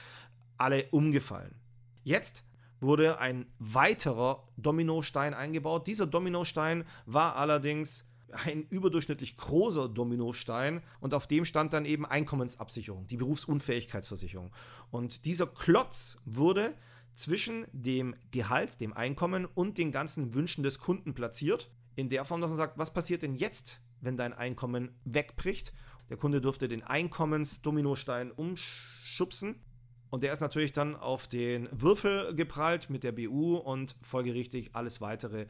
alle 0.58 0.86
umgefallen. 0.92 1.56
Jetzt 2.04 2.44
wurde 2.80 3.20
ein 3.20 3.46
weiterer 3.60 4.44
Dominostein 4.58 5.34
eingebaut. 5.34 5.88
Dieser 5.88 6.06
Dominostein 6.06 6.86
war 7.06 7.36
allerdings 7.38 8.10
ein 8.46 8.64
überdurchschnittlich 8.70 9.38
großer 9.38 9.88
Dominostein 9.90 10.82
und 11.00 11.14
auf 11.14 11.28
dem 11.28 11.46
stand 11.46 11.74
dann 11.74 11.86
eben 11.86 12.06
Einkommensabsicherung, 12.06 13.08
die 13.08 13.18
Berufsunfähigkeitsversicherung. 13.18 14.52
Und 14.92 15.26
dieser 15.26 15.48
Klotz 15.48 16.22
wurde 16.26 16.74
zwischen 17.14 17.68
dem 17.72 18.16
Gehalt, 18.32 18.82
dem 18.82 18.94
Einkommen 18.94 19.46
und 19.46 19.78
den 19.78 19.92
ganzen 19.92 20.34
Wünschen 20.34 20.64
des 20.64 20.80
Kunden 20.80 21.14
platziert. 21.14 21.70
In 21.96 22.10
der 22.10 22.26
Form, 22.26 22.42
dass 22.42 22.50
man 22.50 22.58
sagt, 22.58 22.78
was 22.78 22.92
passiert 22.92 23.22
denn 23.22 23.36
jetzt, 23.36 23.82
wenn 24.02 24.18
dein 24.18 24.34
Einkommen 24.34 24.96
wegbricht? 25.06 25.74
Der 26.10 26.18
Kunde 26.18 26.42
durfte 26.42 26.68
den 26.68 26.84
Einkommensdominostein 26.84 28.32
umschubsen. 28.32 29.62
Und 30.14 30.22
der 30.22 30.32
ist 30.32 30.42
natürlich 30.42 30.74
dann 30.74 30.96
auf 30.96 31.28
den 31.28 31.68
Würfel 31.72 32.36
geprallt 32.36 32.88
mit 32.92 33.04
der 33.04 33.14
BU 33.14 33.56
und 33.56 33.96
folgerichtig 34.04 34.70
alles 34.74 35.02
weitere 35.02 35.48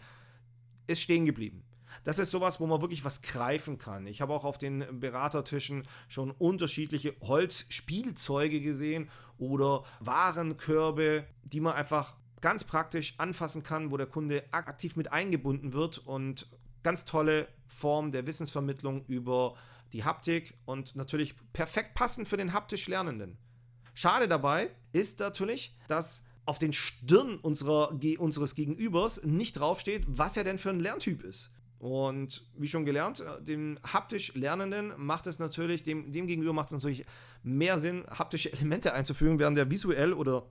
ist 0.87 1.01
stehen 1.01 1.25
geblieben. 1.25 1.65
Das 2.05 2.17
ist 2.17 2.31
sowas, 2.31 2.61
wo 2.61 2.65
man 2.65 2.79
wirklich 2.79 3.03
was 3.03 3.21
greifen 3.21 3.77
kann. 3.77 4.07
Ich 4.07 4.21
habe 4.21 4.31
auch 4.31 4.45
auf 4.45 4.57
den 4.57 5.01
Beratertischen 5.01 5.85
schon 6.07 6.31
unterschiedliche 6.31 7.13
Holzspielzeuge 7.19 8.61
gesehen 8.61 9.09
oder 9.37 9.83
Warenkörbe, 9.99 11.27
die 11.43 11.59
man 11.59 11.73
einfach 11.73 12.15
ganz 12.39 12.63
praktisch 12.63 13.15
anfassen 13.17 13.63
kann, 13.63 13.91
wo 13.91 13.97
der 13.97 14.07
Kunde 14.07 14.45
aktiv 14.51 14.95
mit 14.95 15.11
eingebunden 15.11 15.73
wird 15.73 15.97
und 15.97 16.47
ganz 16.83 17.03
tolle 17.03 17.49
Form 17.67 18.11
der 18.11 18.25
Wissensvermittlung 18.27 19.03
über 19.07 19.55
die 19.91 20.05
Haptik 20.05 20.53
und 20.63 20.95
natürlich 20.95 21.35
perfekt 21.51 21.95
passend 21.95 22.29
für 22.29 22.37
den 22.37 22.53
haptisch 22.53 22.87
Lernenden. 22.87 23.37
Schade 23.93 24.27
dabei 24.27 24.71
ist 24.91 25.19
natürlich, 25.19 25.75
dass 25.87 26.25
auf 26.45 26.59
den 26.59 26.73
Stirn 26.73 27.37
unserer, 27.37 27.97
unseres 28.17 28.55
Gegenübers 28.55 29.23
nicht 29.23 29.53
draufsteht, 29.53 30.03
was 30.07 30.35
er 30.35 30.43
denn 30.43 30.57
für 30.57 30.71
ein 30.71 30.79
Lerntyp 30.79 31.23
ist. 31.23 31.51
Und 31.79 32.45
wie 32.55 32.69
schon 32.69 32.85
gelernt, 32.85 33.19
äh, 33.19 33.41
dem 33.43 33.77
haptisch 33.83 34.33
Lernenden 34.35 34.93
macht 34.97 35.27
es 35.27 35.37
natürlich, 35.39 35.83
dem, 35.83 36.13
dem 36.13 36.27
gegenüber 36.27 36.53
macht 36.53 36.67
es 36.67 36.73
natürlich 36.73 37.05
mehr 37.43 37.77
Sinn, 37.77 38.05
haptische 38.07 38.53
Elemente 38.53 38.93
einzufügen, 38.93 39.37
während 39.37 39.57
der 39.57 39.69
visuell 39.69 40.13
oder 40.13 40.45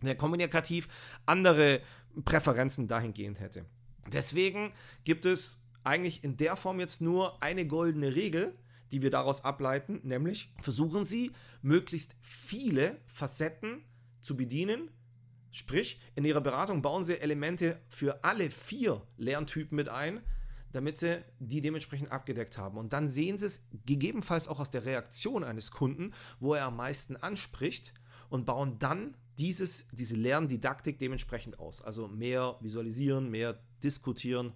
der 0.00 0.14
kommunikativ 0.14 0.88
andere 1.26 1.80
Präferenzen 2.24 2.86
dahingehend 2.86 3.40
hätte. 3.40 3.64
Deswegen 4.12 4.72
gibt 5.04 5.26
es 5.26 5.64
eigentlich 5.82 6.22
in 6.22 6.36
der 6.36 6.54
Form 6.54 6.78
jetzt 6.78 7.00
nur 7.00 7.42
eine 7.42 7.66
goldene 7.66 8.14
Regel, 8.14 8.56
die 8.92 9.02
wir 9.02 9.10
daraus 9.10 9.44
ableiten, 9.44 10.00
nämlich 10.02 10.52
versuchen 10.60 11.04
Sie, 11.04 11.32
möglichst 11.62 12.16
viele 12.20 13.00
Facetten 13.06 13.84
zu 14.20 14.36
bedienen. 14.36 14.90
Sprich, 15.50 16.00
in 16.14 16.24
Ihrer 16.24 16.40
Beratung 16.40 16.82
bauen 16.82 17.04
Sie 17.04 17.18
Elemente 17.20 17.80
für 17.88 18.24
alle 18.24 18.50
vier 18.50 19.02
Lerntypen 19.16 19.76
mit 19.76 19.88
ein, 19.88 20.20
damit 20.72 20.98
sie 20.98 21.24
die 21.38 21.60
dementsprechend 21.60 22.12
abgedeckt 22.12 22.58
haben. 22.58 22.78
Und 22.78 22.92
dann 22.92 23.08
sehen 23.08 23.38
sie 23.38 23.46
es 23.46 23.66
gegebenenfalls 23.86 24.48
auch 24.48 24.60
aus 24.60 24.70
der 24.70 24.84
Reaktion 24.84 25.44
eines 25.44 25.70
Kunden, 25.70 26.12
wo 26.38 26.54
er 26.54 26.66
am 26.66 26.76
meisten 26.76 27.16
anspricht 27.16 27.92
und 28.28 28.46
bauen 28.46 28.78
dann 28.78 29.16
dieses, 29.38 29.88
diese 29.92 30.16
Lerndidaktik 30.16 30.98
dementsprechend 30.98 31.58
aus. 31.58 31.82
Also 31.82 32.08
mehr 32.08 32.56
visualisieren, 32.60 33.30
mehr 33.30 33.58
diskutieren, 33.82 34.52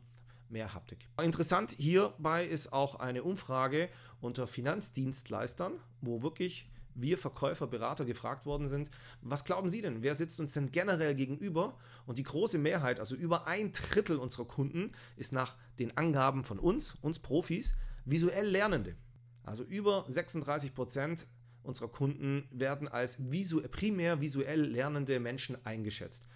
mehr 0.54 0.72
Haptik. 0.72 1.08
Interessant 1.20 1.72
hierbei 1.76 2.46
ist 2.46 2.72
auch 2.72 2.94
eine 2.94 3.22
Umfrage 3.22 3.90
unter 4.20 4.46
Finanzdienstleistern, 4.46 5.72
wo 6.00 6.22
wirklich 6.22 6.70
wir 6.94 7.18
Verkäufer, 7.18 7.66
Berater 7.66 8.04
gefragt 8.04 8.46
worden 8.46 8.68
sind, 8.68 8.88
was 9.20 9.44
glauben 9.44 9.68
Sie 9.68 9.82
denn, 9.82 10.02
wer 10.02 10.14
sitzt 10.14 10.38
uns 10.38 10.52
denn 10.52 10.70
generell 10.70 11.16
gegenüber? 11.16 11.76
Und 12.06 12.18
die 12.18 12.22
große 12.22 12.56
Mehrheit, 12.56 13.00
also 13.00 13.16
über 13.16 13.48
ein 13.48 13.72
Drittel 13.72 14.16
unserer 14.16 14.44
Kunden, 14.44 14.92
ist 15.16 15.32
nach 15.32 15.56
den 15.80 15.96
Angaben 15.96 16.44
von 16.44 16.60
uns, 16.60 16.94
uns 17.02 17.18
Profis, 17.18 17.74
visuell 18.04 18.46
Lernende. 18.46 18.94
Also 19.42 19.64
über 19.64 20.04
36 20.06 20.72
Prozent 20.72 21.26
unserer 21.64 21.88
Kunden 21.88 22.46
werden 22.52 22.86
als 22.86 23.30
visu 23.30 23.60
primär 23.62 24.20
visuell 24.20 24.60
lernende 24.60 25.18
Menschen 25.18 25.56
eingeschätzt. 25.66 26.28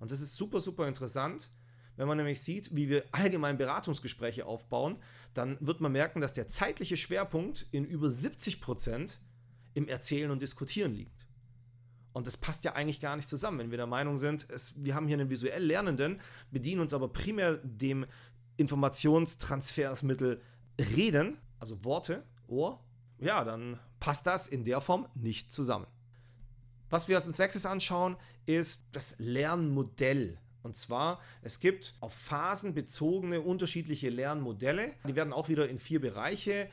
Und 0.00 0.10
das 0.10 0.20
ist 0.20 0.36
super, 0.36 0.60
super 0.60 0.86
interessant. 0.86 1.50
Wenn 2.02 2.08
man 2.08 2.16
nämlich 2.16 2.42
sieht, 2.42 2.74
wie 2.74 2.88
wir 2.88 3.04
allgemein 3.12 3.58
Beratungsgespräche 3.58 4.44
aufbauen, 4.44 4.98
dann 5.34 5.56
wird 5.60 5.80
man 5.80 5.92
merken, 5.92 6.20
dass 6.20 6.32
der 6.32 6.48
zeitliche 6.48 6.96
Schwerpunkt 6.96 7.68
in 7.70 7.84
über 7.84 8.10
70 8.10 8.60
Prozent 8.60 9.20
im 9.74 9.86
Erzählen 9.86 10.32
und 10.32 10.42
Diskutieren 10.42 10.96
liegt. 10.96 11.28
Und 12.12 12.26
das 12.26 12.36
passt 12.36 12.64
ja 12.64 12.72
eigentlich 12.72 12.98
gar 12.98 13.14
nicht 13.14 13.28
zusammen, 13.28 13.60
wenn 13.60 13.70
wir 13.70 13.76
der 13.76 13.86
Meinung 13.86 14.18
sind, 14.18 14.50
es, 14.50 14.84
wir 14.84 14.96
haben 14.96 15.06
hier 15.06 15.16
einen 15.16 15.30
visuell 15.30 15.62
Lernenden, 15.62 16.20
bedienen 16.50 16.80
uns 16.80 16.92
aber 16.92 17.06
primär 17.06 17.58
dem 17.58 18.04
Informationstransfersmittel 18.56 20.42
Reden, 20.80 21.38
also 21.60 21.84
Worte, 21.84 22.24
Ohr, 22.48 22.80
ja, 23.20 23.44
dann 23.44 23.78
passt 24.00 24.26
das 24.26 24.48
in 24.48 24.64
der 24.64 24.80
Form 24.80 25.06
nicht 25.14 25.52
zusammen. 25.52 25.86
Was 26.90 27.06
wir 27.06 27.14
als 27.14 27.38
nächstes 27.38 27.64
anschauen, 27.64 28.16
ist 28.44 28.86
das 28.90 29.14
Lernmodell. 29.18 30.40
Und 30.62 30.76
zwar, 30.76 31.20
es 31.42 31.60
gibt 31.60 31.94
auf 32.00 32.14
Phasen 32.14 32.74
bezogene 32.74 33.40
unterschiedliche 33.40 34.10
Lernmodelle. 34.10 34.92
Die 35.06 35.16
werden 35.16 35.32
auch 35.32 35.48
wieder 35.48 35.68
in 35.68 35.78
vier 35.78 36.00
Bereiche 36.00 36.68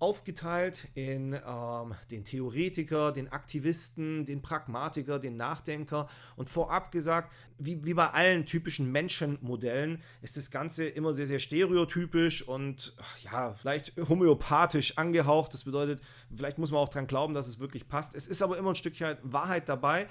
aufgeteilt 0.00 0.88
in 0.94 1.34
ähm, 1.34 1.94
den 2.10 2.24
Theoretiker, 2.24 3.12
den 3.12 3.30
Aktivisten, 3.30 4.24
den 4.24 4.40
Pragmatiker, 4.40 5.18
den 5.18 5.36
Nachdenker. 5.36 6.08
Und 6.36 6.48
vorab 6.48 6.90
gesagt, 6.90 7.30
wie, 7.58 7.84
wie 7.84 7.92
bei 7.92 8.08
allen 8.08 8.46
typischen 8.46 8.90
Menschenmodellen 8.90 10.02
ist 10.22 10.38
das 10.38 10.50
Ganze 10.50 10.88
immer 10.88 11.12
sehr, 11.12 11.26
sehr 11.26 11.38
stereotypisch 11.38 12.48
und 12.48 12.96
ja, 13.22 13.52
vielleicht 13.52 13.94
homöopathisch 14.08 14.96
angehaucht. 14.96 15.52
Das 15.52 15.64
bedeutet, 15.64 16.00
vielleicht 16.34 16.56
muss 16.56 16.70
man 16.70 16.80
auch 16.80 16.88
dran 16.88 17.06
glauben, 17.06 17.34
dass 17.34 17.46
es 17.46 17.60
wirklich 17.60 17.86
passt. 17.86 18.14
Es 18.14 18.26
ist 18.26 18.40
aber 18.40 18.56
immer 18.56 18.70
ein 18.70 18.76
Stückchen 18.76 19.18
Wahrheit 19.22 19.68
dabei. 19.68 20.08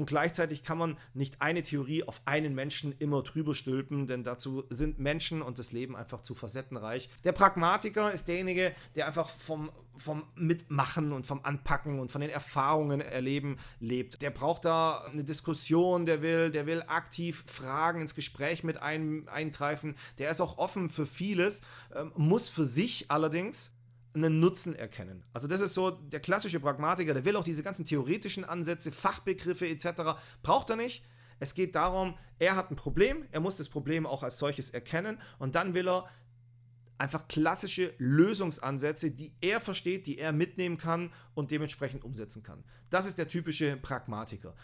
Und 0.00 0.06
gleichzeitig 0.06 0.62
kann 0.62 0.78
man 0.78 0.96
nicht 1.12 1.42
eine 1.42 1.60
Theorie 1.60 2.04
auf 2.04 2.22
einen 2.24 2.54
Menschen 2.54 2.94
immer 3.00 3.22
drüber 3.22 3.54
stülpen, 3.54 4.06
denn 4.06 4.24
dazu 4.24 4.64
sind 4.70 4.98
Menschen 4.98 5.42
und 5.42 5.58
das 5.58 5.72
Leben 5.72 5.94
einfach 5.94 6.22
zu 6.22 6.34
facettenreich. 6.34 7.10
Der 7.22 7.32
Pragmatiker 7.32 8.10
ist 8.10 8.26
derjenige, 8.26 8.74
der 8.94 9.06
einfach 9.08 9.28
vom, 9.28 9.70
vom 9.98 10.22
Mitmachen 10.36 11.12
und 11.12 11.26
vom 11.26 11.44
Anpacken 11.44 12.00
und 12.00 12.10
von 12.10 12.22
den 12.22 12.30
Erfahrungen 12.30 13.02
erleben 13.02 13.58
lebt. 13.78 14.22
Der 14.22 14.30
braucht 14.30 14.64
da 14.64 15.04
eine 15.04 15.22
Diskussion, 15.22 16.06
der 16.06 16.22
will, 16.22 16.50
der 16.50 16.64
will 16.64 16.82
aktiv 16.86 17.44
Fragen 17.46 18.00
ins 18.00 18.14
Gespräch 18.14 18.64
mit 18.64 18.80
ein, 18.80 19.28
eingreifen. 19.28 19.96
Der 20.16 20.30
ist 20.30 20.40
auch 20.40 20.56
offen 20.56 20.88
für 20.88 21.04
vieles, 21.04 21.60
ähm, 21.94 22.10
muss 22.16 22.48
für 22.48 22.64
sich 22.64 23.10
allerdings 23.10 23.74
einen 24.14 24.40
Nutzen 24.40 24.74
erkennen. 24.74 25.24
Also 25.32 25.46
das 25.46 25.60
ist 25.60 25.74
so 25.74 25.90
der 25.90 26.20
klassische 26.20 26.60
Pragmatiker, 26.60 27.14
der 27.14 27.24
will 27.24 27.36
auch 27.36 27.44
diese 27.44 27.62
ganzen 27.62 27.84
theoretischen 27.84 28.44
Ansätze, 28.44 28.90
Fachbegriffe 28.90 29.68
etc. 29.68 30.18
braucht 30.42 30.70
er 30.70 30.76
nicht. 30.76 31.04
Es 31.38 31.54
geht 31.54 31.74
darum, 31.74 32.18
er 32.38 32.56
hat 32.56 32.70
ein 32.70 32.76
Problem, 32.76 33.24
er 33.30 33.40
muss 33.40 33.56
das 33.56 33.68
Problem 33.68 34.06
auch 34.06 34.22
als 34.22 34.38
solches 34.38 34.70
erkennen 34.70 35.18
und 35.38 35.54
dann 35.54 35.74
will 35.74 35.88
er 35.88 36.06
einfach 36.98 37.28
klassische 37.28 37.94
Lösungsansätze, 37.96 39.10
die 39.10 39.32
er 39.40 39.60
versteht, 39.60 40.06
die 40.06 40.18
er 40.18 40.32
mitnehmen 40.32 40.76
kann 40.76 41.10
und 41.34 41.50
dementsprechend 41.50 42.04
umsetzen 42.04 42.42
kann. 42.42 42.62
Das 42.90 43.06
ist 43.06 43.16
der 43.16 43.26
typische 43.26 43.78
Pragmatiker. 43.78 44.54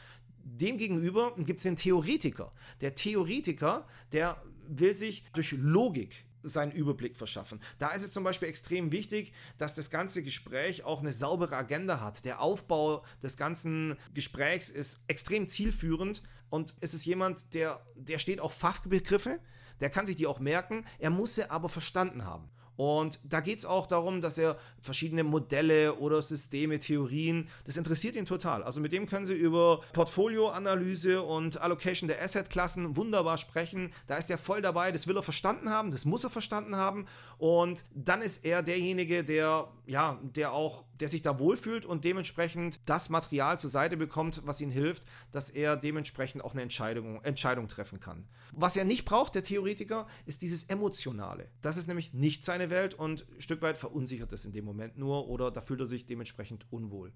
Demgegenüber 0.44 1.34
gibt 1.38 1.60
es 1.60 1.64
den 1.64 1.76
Theoretiker. 1.76 2.50
Der 2.82 2.94
Theoretiker, 2.94 3.88
der 4.12 4.40
will 4.68 4.94
sich 4.94 5.24
durch 5.32 5.52
Logik 5.52 6.25
seinen 6.48 6.72
Überblick 6.72 7.16
verschaffen. 7.16 7.60
Da 7.78 7.88
ist 7.90 8.02
es 8.02 8.12
zum 8.12 8.24
Beispiel 8.24 8.48
extrem 8.48 8.92
wichtig, 8.92 9.32
dass 9.58 9.74
das 9.74 9.90
ganze 9.90 10.22
Gespräch 10.22 10.84
auch 10.84 11.00
eine 11.00 11.12
saubere 11.12 11.56
Agenda 11.56 12.00
hat. 12.00 12.24
Der 12.24 12.40
Aufbau 12.40 13.04
des 13.22 13.36
ganzen 13.36 13.96
Gesprächs 14.14 14.70
ist 14.70 15.00
extrem 15.08 15.48
zielführend 15.48 16.22
und 16.48 16.76
es 16.80 16.94
ist 16.94 17.04
jemand, 17.04 17.54
der, 17.54 17.84
der 17.94 18.18
steht 18.18 18.40
auf 18.40 18.54
Fachbegriffe, 18.54 19.40
der 19.80 19.90
kann 19.90 20.06
sich 20.06 20.16
die 20.16 20.26
auch 20.26 20.40
merken, 20.40 20.84
er 20.98 21.10
muss 21.10 21.34
sie 21.34 21.50
aber 21.50 21.68
verstanden 21.68 22.24
haben. 22.24 22.48
Und 22.76 23.18
da 23.24 23.40
geht 23.40 23.58
es 23.58 23.66
auch 23.66 23.86
darum, 23.86 24.20
dass 24.20 24.38
er 24.38 24.56
verschiedene 24.80 25.24
Modelle 25.24 25.94
oder 25.94 26.20
Systeme, 26.22 26.78
Theorien, 26.78 27.48
das 27.64 27.76
interessiert 27.76 28.16
ihn 28.16 28.26
total. 28.26 28.62
Also 28.62 28.80
mit 28.80 28.92
dem 28.92 29.06
können 29.06 29.26
Sie 29.26 29.34
über 29.34 29.80
Portfolioanalyse 29.92 31.22
und 31.22 31.60
Allocation 31.60 32.08
der 32.08 32.22
Assetklassen 32.22 32.96
wunderbar 32.96 33.38
sprechen. 33.38 33.92
Da 34.06 34.16
ist 34.16 34.30
er 34.30 34.38
voll 34.38 34.62
dabei, 34.62 34.92
das 34.92 35.06
will 35.06 35.16
er 35.16 35.22
verstanden 35.22 35.70
haben, 35.70 35.90
das 35.90 36.04
muss 36.04 36.24
er 36.24 36.30
verstanden 36.30 36.76
haben. 36.76 37.06
Und 37.38 37.84
dann 37.94 38.22
ist 38.22 38.44
er 38.44 38.62
derjenige, 38.62 39.24
der, 39.24 39.68
ja, 39.86 40.18
der 40.22 40.52
auch, 40.52 40.84
der 41.00 41.08
sich 41.08 41.22
da 41.22 41.38
wohlfühlt 41.38 41.84
und 41.84 42.04
dementsprechend 42.04 42.80
das 42.86 43.08
Material 43.10 43.58
zur 43.58 43.70
Seite 43.70 43.96
bekommt, 43.96 44.42
was 44.44 44.60
ihm 44.60 44.70
hilft, 44.70 45.04
dass 45.30 45.50
er 45.50 45.76
dementsprechend 45.76 46.44
auch 46.44 46.52
eine 46.52 46.62
Entscheidung, 46.62 47.22
Entscheidung 47.22 47.68
treffen 47.68 48.00
kann. 48.00 48.28
Was 48.52 48.76
er 48.76 48.84
nicht 48.84 49.04
braucht, 49.04 49.34
der 49.34 49.42
Theoretiker, 49.42 50.06
ist 50.24 50.42
dieses 50.42 50.64
Emotionale. 50.64 51.50
Das 51.62 51.76
ist 51.76 51.86
nämlich 51.86 52.12
nicht 52.12 52.44
seine 52.44 52.70
Welt 52.70 52.94
und 52.94 53.26
ein 53.30 53.40
Stück 53.40 53.62
weit 53.62 53.78
verunsichert 53.78 54.32
es 54.32 54.44
in 54.44 54.52
dem 54.52 54.64
Moment 54.64 54.96
nur 54.96 55.28
oder 55.28 55.50
da 55.50 55.60
fühlt 55.60 55.80
er 55.80 55.86
sich 55.86 56.06
dementsprechend 56.06 56.66
unwohl. 56.70 57.12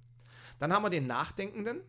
Dann 0.59 0.73
haben 0.73 0.85
wir 0.85 0.91
den 0.91 1.07
Nachdenkenden. 1.07 1.81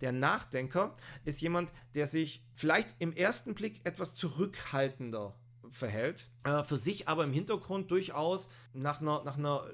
Der 0.00 0.12
Nachdenker 0.12 0.96
ist 1.24 1.40
jemand, 1.40 1.72
der 1.94 2.08
sich 2.08 2.44
vielleicht 2.54 2.96
im 2.98 3.12
ersten 3.12 3.54
Blick 3.54 3.80
etwas 3.84 4.14
zurückhaltender 4.14 5.36
verhält, 5.72 6.28
äh, 6.44 6.62
für 6.62 6.76
sich 6.76 7.08
aber 7.08 7.24
im 7.24 7.32
Hintergrund 7.32 7.90
durchaus 7.90 8.48
nach 8.74 9.00
einer, 9.00 9.24
nach 9.24 9.38
einer, 9.38 9.64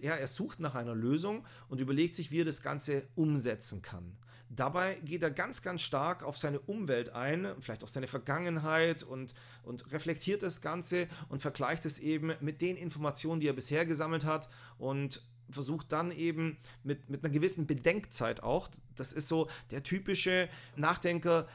ja, 0.00 0.14
er 0.14 0.26
sucht 0.26 0.60
nach 0.60 0.74
einer 0.74 0.94
Lösung 0.94 1.44
und 1.68 1.80
überlegt 1.80 2.14
sich, 2.14 2.30
wie 2.30 2.42
er 2.42 2.44
das 2.44 2.62
Ganze 2.62 3.08
umsetzen 3.14 3.82
kann. 3.82 4.16
Dabei 4.52 4.96
geht 5.04 5.22
er 5.22 5.30
ganz, 5.30 5.62
ganz 5.62 5.80
stark 5.80 6.24
auf 6.24 6.36
seine 6.36 6.58
Umwelt 6.58 7.10
ein, 7.10 7.54
vielleicht 7.60 7.84
auch 7.84 7.88
seine 7.88 8.08
Vergangenheit 8.08 9.04
und, 9.04 9.32
und 9.62 9.92
reflektiert 9.92 10.42
das 10.42 10.60
Ganze 10.60 11.06
und 11.28 11.40
vergleicht 11.40 11.86
es 11.86 12.00
eben 12.00 12.32
mit 12.40 12.60
den 12.60 12.76
Informationen, 12.76 13.40
die 13.40 13.46
er 13.46 13.52
bisher 13.52 13.86
gesammelt 13.86 14.24
hat 14.24 14.48
und 14.76 15.22
versucht 15.50 15.92
dann 15.92 16.10
eben 16.10 16.58
mit, 16.82 17.08
mit 17.08 17.24
einer 17.24 17.32
gewissen 17.32 17.66
Bedenkzeit 17.66 18.42
auch, 18.42 18.68
das 18.96 19.12
ist 19.12 19.28
so 19.28 19.48
der 19.70 19.84
typische 19.84 20.48
Nachdenker, 20.76 21.46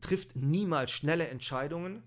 trifft 0.00 0.34
niemals 0.36 0.90
schnelle 0.90 1.28
Entscheidungen, 1.28 2.02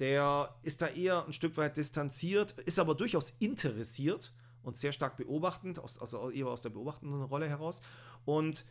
der 0.00 0.54
ist 0.62 0.82
da 0.82 0.88
eher 0.88 1.26
ein 1.26 1.32
Stück 1.32 1.56
weit 1.56 1.76
distanziert, 1.76 2.52
ist 2.52 2.78
aber 2.78 2.94
durchaus 2.94 3.34
interessiert 3.38 4.32
und 4.62 4.76
sehr 4.76 4.92
stark 4.92 5.16
beobachtend, 5.16 5.78
also 5.78 6.30
eher 6.30 6.48
aus 6.48 6.62
der 6.62 6.70
beobachtenden 6.70 7.22
Rolle 7.22 7.48
heraus 7.48 7.82
und 8.24 8.64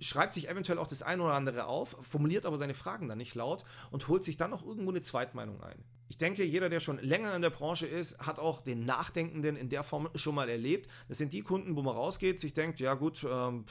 schreibt 0.00 0.32
sich 0.32 0.48
eventuell 0.48 0.78
auch 0.78 0.86
das 0.86 1.02
eine 1.02 1.22
oder 1.22 1.34
andere 1.34 1.66
auf, 1.66 1.96
formuliert 2.00 2.46
aber 2.46 2.56
seine 2.56 2.74
Fragen 2.74 3.08
dann 3.08 3.18
nicht 3.18 3.34
laut 3.34 3.64
und 3.90 4.08
holt 4.08 4.24
sich 4.24 4.38
dann 4.38 4.50
noch 4.50 4.64
irgendwo 4.64 4.90
eine 4.90 5.02
Zweitmeinung 5.02 5.62
ein. 5.62 5.84
Ich 6.10 6.18
denke, 6.18 6.42
jeder, 6.42 6.68
der 6.68 6.80
schon 6.80 6.98
länger 6.98 7.36
in 7.36 7.40
der 7.40 7.50
Branche 7.50 7.86
ist, 7.86 8.18
hat 8.18 8.40
auch 8.40 8.62
den 8.62 8.84
Nachdenkenden 8.84 9.54
in 9.54 9.68
der 9.68 9.84
Form 9.84 10.08
schon 10.16 10.34
mal 10.34 10.48
erlebt. 10.48 10.90
Das 11.06 11.18
sind 11.18 11.32
die 11.32 11.42
Kunden, 11.42 11.76
wo 11.76 11.82
man 11.82 11.94
rausgeht, 11.94 12.40
sich 12.40 12.52
denkt, 12.52 12.80
ja 12.80 12.94
gut, 12.94 13.22
ähm, 13.22 13.64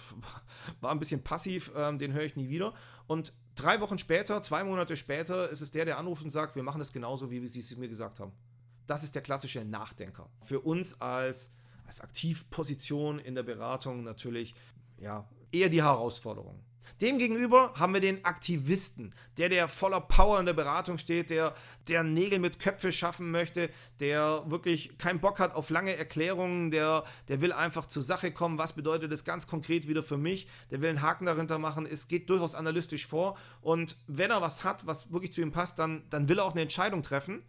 war 0.80 0.91
ein 0.91 0.99
bisschen 0.99 1.21
passiv, 1.21 1.69
ähm, 1.75 1.99
den 1.99 2.13
höre 2.13 2.23
ich 2.23 2.38
nie 2.38 2.47
wieder. 2.47 2.73
Und 3.08 3.34
drei 3.56 3.82
Wochen 3.82 3.97
später, 3.97 4.41
zwei 4.41 4.63
Monate 4.63 4.95
später, 4.95 5.49
ist 5.49 5.60
es 5.60 5.71
der, 5.71 5.84
der 5.84 5.97
anruft 5.97 6.23
und 6.23 6.30
sagt, 6.30 6.56
wir 6.56 6.63
machen 6.63 6.80
das 6.80 6.93
genauso, 6.93 7.30
wie 7.30 7.45
Sie 7.45 7.60
es 7.60 7.75
mir 7.75 7.89
gesagt 7.89 8.21
haben. 8.21 8.32
Das 8.88 9.04
ist 9.04 9.15
der 9.15 9.21
klassische 9.21 9.65
Nachdenker. 9.65 10.30
Für 10.41 10.62
uns 10.62 11.02
als, 11.02 11.54
als 11.86 11.99
Aktivposition 11.99 13.19
in 13.19 13.36
der 13.36 13.43
Beratung 13.43 14.06
natürlich 14.06 14.56
ja, 14.97 15.28
eher 15.52 15.67
die 15.67 15.84
Herausforderung. 15.84 16.63
Demgegenüber 17.02 17.73
haben 17.75 17.93
wir 17.93 18.02
den 18.02 18.23
Aktivisten, 18.25 19.13
der, 19.38 19.49
der 19.49 19.67
voller 19.67 20.02
Power 20.02 20.39
in 20.39 20.45
der 20.45 20.54
Beratung 20.54 20.97
steht, 20.97 21.30
der, 21.30 21.54
der 21.88 22.04
Nägel 22.04 22.39
mit 22.39 22.60
Köpfe 22.60 22.91
schaffen 22.91 23.32
möchte, 23.32 23.69
der 23.99 24.43
wirklich 24.47 24.97
keinen 24.97 25.19
Bock 25.19 25.39
hat 25.39 25.56
auf 25.56 25.69
lange 25.69 25.95
Erklärungen, 25.95 26.71
der, 26.71 27.04
der 27.28 27.41
will 27.41 27.52
einfach 27.52 27.86
zur 27.86 28.04
Sache 28.04 28.32
kommen, 28.32 28.58
was 28.58 28.73
bedeutet 28.73 29.12
das 29.12 29.23
ganz 29.23 29.47
konkret 29.47 29.88
wieder 29.88 30.04
für 30.04 30.17
mich, 30.17 30.47
der 30.71 30.82
will 30.82 30.89
einen 30.89 31.02
Haken 31.02 31.25
dahinter 31.25 31.60
machen, 31.60 31.86
es 31.86 32.08
geht 32.08 32.30
durchaus 32.30 32.56
analytisch 32.56 33.08
vor. 33.08 33.38
Und 33.62 33.97
wenn 34.08 34.32
er 34.32 34.41
was 34.41 34.63
hat, 34.63 34.86
was 34.86 35.12
wirklich 35.12 35.34
zu 35.34 35.41
ihm 35.41 35.52
passt, 35.52 35.80
dann, 35.80 36.04
dann 36.10 36.30
will 36.30 36.39
er 36.39 36.45
auch 36.45 36.52
eine 36.52 36.62
Entscheidung 36.62 37.04
treffen. 37.04 37.43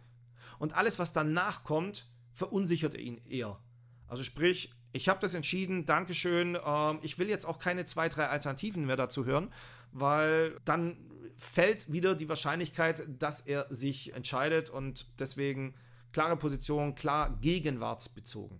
Und 0.59 0.75
alles, 0.75 0.99
was 0.99 1.13
danach 1.13 1.63
kommt, 1.63 2.07
verunsichert 2.33 2.95
ihn 2.95 3.21
eher. 3.27 3.59
Also 4.07 4.23
sprich, 4.23 4.73
ich 4.93 5.09
habe 5.09 5.19
das 5.19 5.33
entschieden, 5.33 5.85
Dankeschön. 5.85 6.57
Ähm, 6.65 6.99
ich 7.01 7.17
will 7.17 7.29
jetzt 7.29 7.45
auch 7.45 7.59
keine 7.59 7.85
zwei, 7.85 8.09
drei 8.09 8.27
Alternativen 8.27 8.85
mehr 8.85 8.97
dazu 8.97 9.25
hören, 9.25 9.51
weil 9.91 10.57
dann 10.65 10.97
fällt 11.37 11.91
wieder 11.91 12.15
die 12.15 12.29
Wahrscheinlichkeit, 12.29 13.03
dass 13.19 13.41
er 13.41 13.67
sich 13.73 14.13
entscheidet 14.13 14.69
und 14.69 15.07
deswegen 15.19 15.73
klare 16.11 16.37
Position, 16.37 16.93
klar 16.93 17.37
gegenwartsbezogen. 17.41 18.59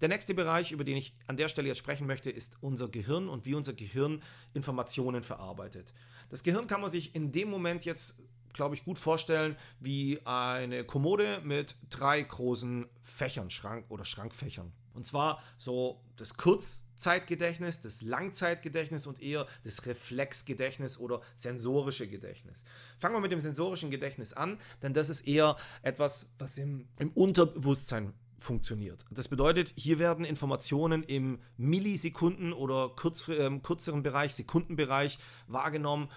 Der 0.00 0.08
nächste 0.08 0.34
Bereich, 0.34 0.72
über 0.72 0.84
den 0.84 0.96
ich 0.96 1.14
an 1.26 1.36
der 1.36 1.48
Stelle 1.48 1.68
jetzt 1.68 1.78
sprechen 1.78 2.06
möchte, 2.06 2.30
ist 2.30 2.56
unser 2.60 2.88
Gehirn 2.88 3.28
und 3.28 3.46
wie 3.46 3.54
unser 3.54 3.72
Gehirn 3.72 4.22
Informationen 4.52 5.22
verarbeitet. 5.22 5.94
Das 6.28 6.42
Gehirn 6.42 6.66
kann 6.66 6.82
man 6.82 6.90
sich 6.90 7.14
in 7.14 7.32
dem 7.32 7.48
Moment 7.48 7.84
jetzt, 7.84 8.18
glaube 8.56 8.74
ich, 8.74 8.84
gut 8.84 8.98
vorstellen 8.98 9.56
wie 9.80 10.20
eine 10.24 10.84
Kommode 10.84 11.40
mit 11.44 11.76
drei 11.90 12.22
großen 12.22 12.86
Fächern, 13.02 13.50
Schrank 13.50 13.86
oder 13.88 14.04
Schrankfächern. 14.04 14.72
Und 14.94 15.04
zwar 15.04 15.42
so 15.58 16.00
das 16.16 16.38
Kurzzeitgedächtnis, 16.38 17.82
das 17.82 18.00
Langzeitgedächtnis 18.00 19.06
und 19.06 19.22
eher 19.22 19.46
das 19.62 19.84
Reflexgedächtnis 19.84 20.98
oder 20.98 21.20
sensorische 21.36 22.08
Gedächtnis. 22.08 22.64
Fangen 22.98 23.14
wir 23.14 23.20
mit 23.20 23.30
dem 23.30 23.40
sensorischen 23.40 23.90
Gedächtnis 23.90 24.32
an, 24.32 24.58
denn 24.82 24.94
das 24.94 25.10
ist 25.10 25.28
eher 25.28 25.56
etwas, 25.82 26.30
was 26.38 26.56
im, 26.56 26.88
im 26.98 27.10
Unterbewusstsein 27.10 28.14
funktioniert. 28.38 29.04
Das 29.10 29.28
bedeutet, 29.28 29.72
hier 29.76 29.98
werden 29.98 30.24
Informationen 30.24 31.02
im 31.02 31.40
Millisekunden- 31.58 32.52
oder 32.52 32.90
kurz, 32.94 33.28
äh, 33.28 33.50
kürzeren 33.62 34.02
Bereich, 34.02 34.34
Sekundenbereich 34.34 35.18
wahrgenommen 35.46 36.08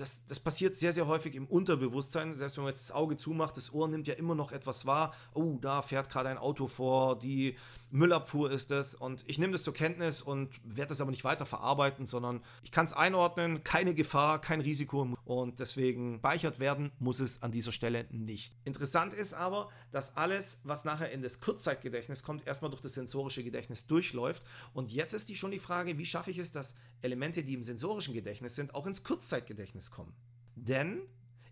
das, 0.00 0.24
das 0.26 0.40
passiert 0.40 0.76
sehr, 0.76 0.92
sehr 0.92 1.06
häufig 1.06 1.34
im 1.34 1.46
Unterbewusstsein. 1.46 2.36
Selbst 2.36 2.56
wenn 2.56 2.64
man 2.64 2.72
jetzt 2.72 2.88
das 2.88 2.94
Auge 2.94 3.16
zumacht, 3.16 3.56
das 3.56 3.72
Ohr 3.72 3.88
nimmt 3.88 4.06
ja 4.06 4.14
immer 4.14 4.34
noch 4.34 4.52
etwas 4.52 4.86
wahr. 4.86 5.14
Oh, 5.34 5.58
da 5.60 5.82
fährt 5.82 6.08
gerade 6.08 6.28
ein 6.28 6.38
Auto 6.38 6.66
vor, 6.66 7.18
die 7.18 7.56
Müllabfuhr 7.90 8.50
ist 8.50 8.70
es. 8.70 8.94
Und 8.94 9.24
ich 9.28 9.38
nehme 9.38 9.52
das 9.52 9.62
zur 9.62 9.74
Kenntnis 9.74 10.22
und 10.22 10.50
werde 10.64 10.88
das 10.88 11.00
aber 11.00 11.10
nicht 11.10 11.24
weiter 11.24 11.46
verarbeiten, 11.46 12.06
sondern 12.06 12.42
ich 12.62 12.70
kann 12.70 12.84
es 12.84 12.92
einordnen. 12.92 13.64
Keine 13.64 13.94
Gefahr, 13.94 14.40
kein 14.40 14.60
Risiko. 14.60 15.08
Und 15.24 15.60
deswegen 15.60 16.18
speichert 16.18 16.60
werden 16.60 16.92
muss 16.98 17.20
es 17.20 17.42
an 17.42 17.52
dieser 17.52 17.72
Stelle 17.72 18.06
nicht. 18.10 18.54
Interessant 18.64 19.14
ist 19.14 19.34
aber, 19.34 19.68
dass 19.90 20.16
alles, 20.16 20.60
was 20.64 20.84
nachher 20.84 21.10
in 21.10 21.22
das 21.22 21.40
Kurzzeitgedächtnis 21.40 22.22
kommt, 22.22 22.46
erstmal 22.46 22.70
durch 22.70 22.82
das 22.82 22.94
sensorische 22.94 23.44
Gedächtnis 23.44 23.86
durchläuft. 23.86 24.42
Und 24.74 24.92
jetzt 24.92 25.14
ist 25.14 25.28
die 25.28 25.36
schon 25.36 25.50
die 25.50 25.58
Frage, 25.58 25.98
wie 25.98 26.06
schaffe 26.06 26.30
ich 26.30 26.38
es, 26.38 26.52
dass 26.52 26.74
Elemente, 27.02 27.42
die 27.42 27.54
im 27.54 27.62
sensorischen 27.62 28.14
Gedächtnis 28.14 28.54
sind, 28.56 28.74
auch 28.74 28.86
ins 28.86 29.04
Kurzzeitgedächtnis 29.04 29.90
kommen. 29.90 30.14
Denn 30.54 31.02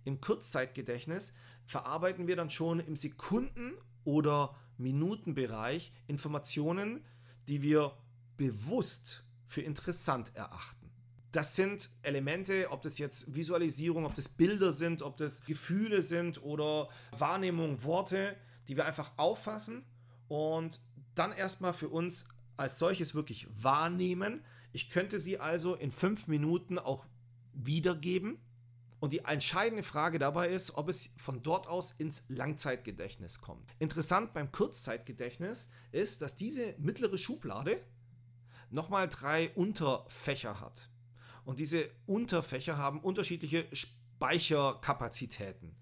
im 0.04 0.20
Kurzzeitgedächtnis 0.20 1.32
verarbeiten 1.64 2.26
wir 2.26 2.36
dann 2.36 2.50
schon 2.50 2.80
im 2.80 2.96
Sekunden- 2.96 3.74
oder 4.04 4.54
Minutenbereich 4.78 5.92
Informationen, 6.06 7.04
die 7.48 7.62
wir 7.62 7.96
bewusst 8.36 9.24
für 9.46 9.62
interessant 9.62 10.34
erachten. 10.34 10.90
Das 11.32 11.54
sind 11.54 11.90
Elemente, 12.02 12.70
ob 12.70 12.82
das 12.82 12.98
jetzt 12.98 13.34
Visualisierung, 13.34 14.06
ob 14.06 14.14
das 14.14 14.28
Bilder 14.28 14.72
sind, 14.72 15.02
ob 15.02 15.16
das 15.16 15.44
Gefühle 15.44 16.02
sind 16.02 16.42
oder 16.42 16.88
Wahrnehmung, 17.10 17.82
Worte, 17.82 18.36
die 18.68 18.76
wir 18.76 18.86
einfach 18.86 19.12
auffassen 19.16 19.84
und 20.28 20.80
dann 21.14 21.32
erstmal 21.32 21.72
für 21.72 21.88
uns 21.88 22.28
als 22.56 22.78
solches 22.78 23.14
wirklich 23.14 23.48
wahrnehmen. 23.60 24.44
Ich 24.72 24.88
könnte 24.88 25.20
sie 25.20 25.38
also 25.38 25.74
in 25.74 25.90
fünf 25.90 26.26
Minuten 26.26 26.78
auch 26.78 27.06
wiedergeben. 27.52 28.38
Und 28.98 29.12
die 29.12 29.18
entscheidende 29.18 29.82
Frage 29.82 30.18
dabei 30.18 30.48
ist, 30.48 30.76
ob 30.76 30.88
es 30.88 31.10
von 31.16 31.42
dort 31.42 31.66
aus 31.66 31.90
ins 31.90 32.24
Langzeitgedächtnis 32.28 33.40
kommt. 33.40 33.74
Interessant 33.78 34.32
beim 34.32 34.50
Kurzzeitgedächtnis 34.50 35.70
ist, 35.92 36.22
dass 36.22 36.34
diese 36.34 36.74
mittlere 36.78 37.18
Schublade 37.18 37.82
nochmal 38.70 39.08
drei 39.08 39.50
Unterfächer 39.50 40.60
hat. 40.60 40.88
Und 41.44 41.60
diese 41.60 41.90
Unterfächer 42.06 42.78
haben 42.78 43.00
unterschiedliche 43.00 43.66
Speicherkapazitäten. 43.72 45.76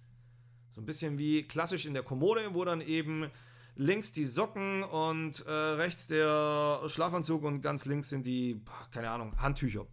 So 0.73 0.81
ein 0.81 0.87
bisschen 0.87 1.19
wie 1.19 1.45
klassisch 1.45 1.87
in 1.87 1.95
der 1.95 2.03
Kommode, 2.03 2.53
wo 2.53 2.65
dann 2.65 2.81
eben 2.81 3.31
links 3.77 4.13
die 4.13 4.27
Socken 4.27 4.83
und 4.83 5.47
äh, 5.47 5.51
rechts 5.51 6.09
der 6.09 6.81
Schlafanzug 6.87 7.45
und 7.45 7.61
ganz 7.61 7.87
links 7.87 8.09
sind 8.09 8.27
die, 8.27 8.61
keine 8.91 9.11
Ahnung, 9.11 9.41
Handtücher. 9.41 9.87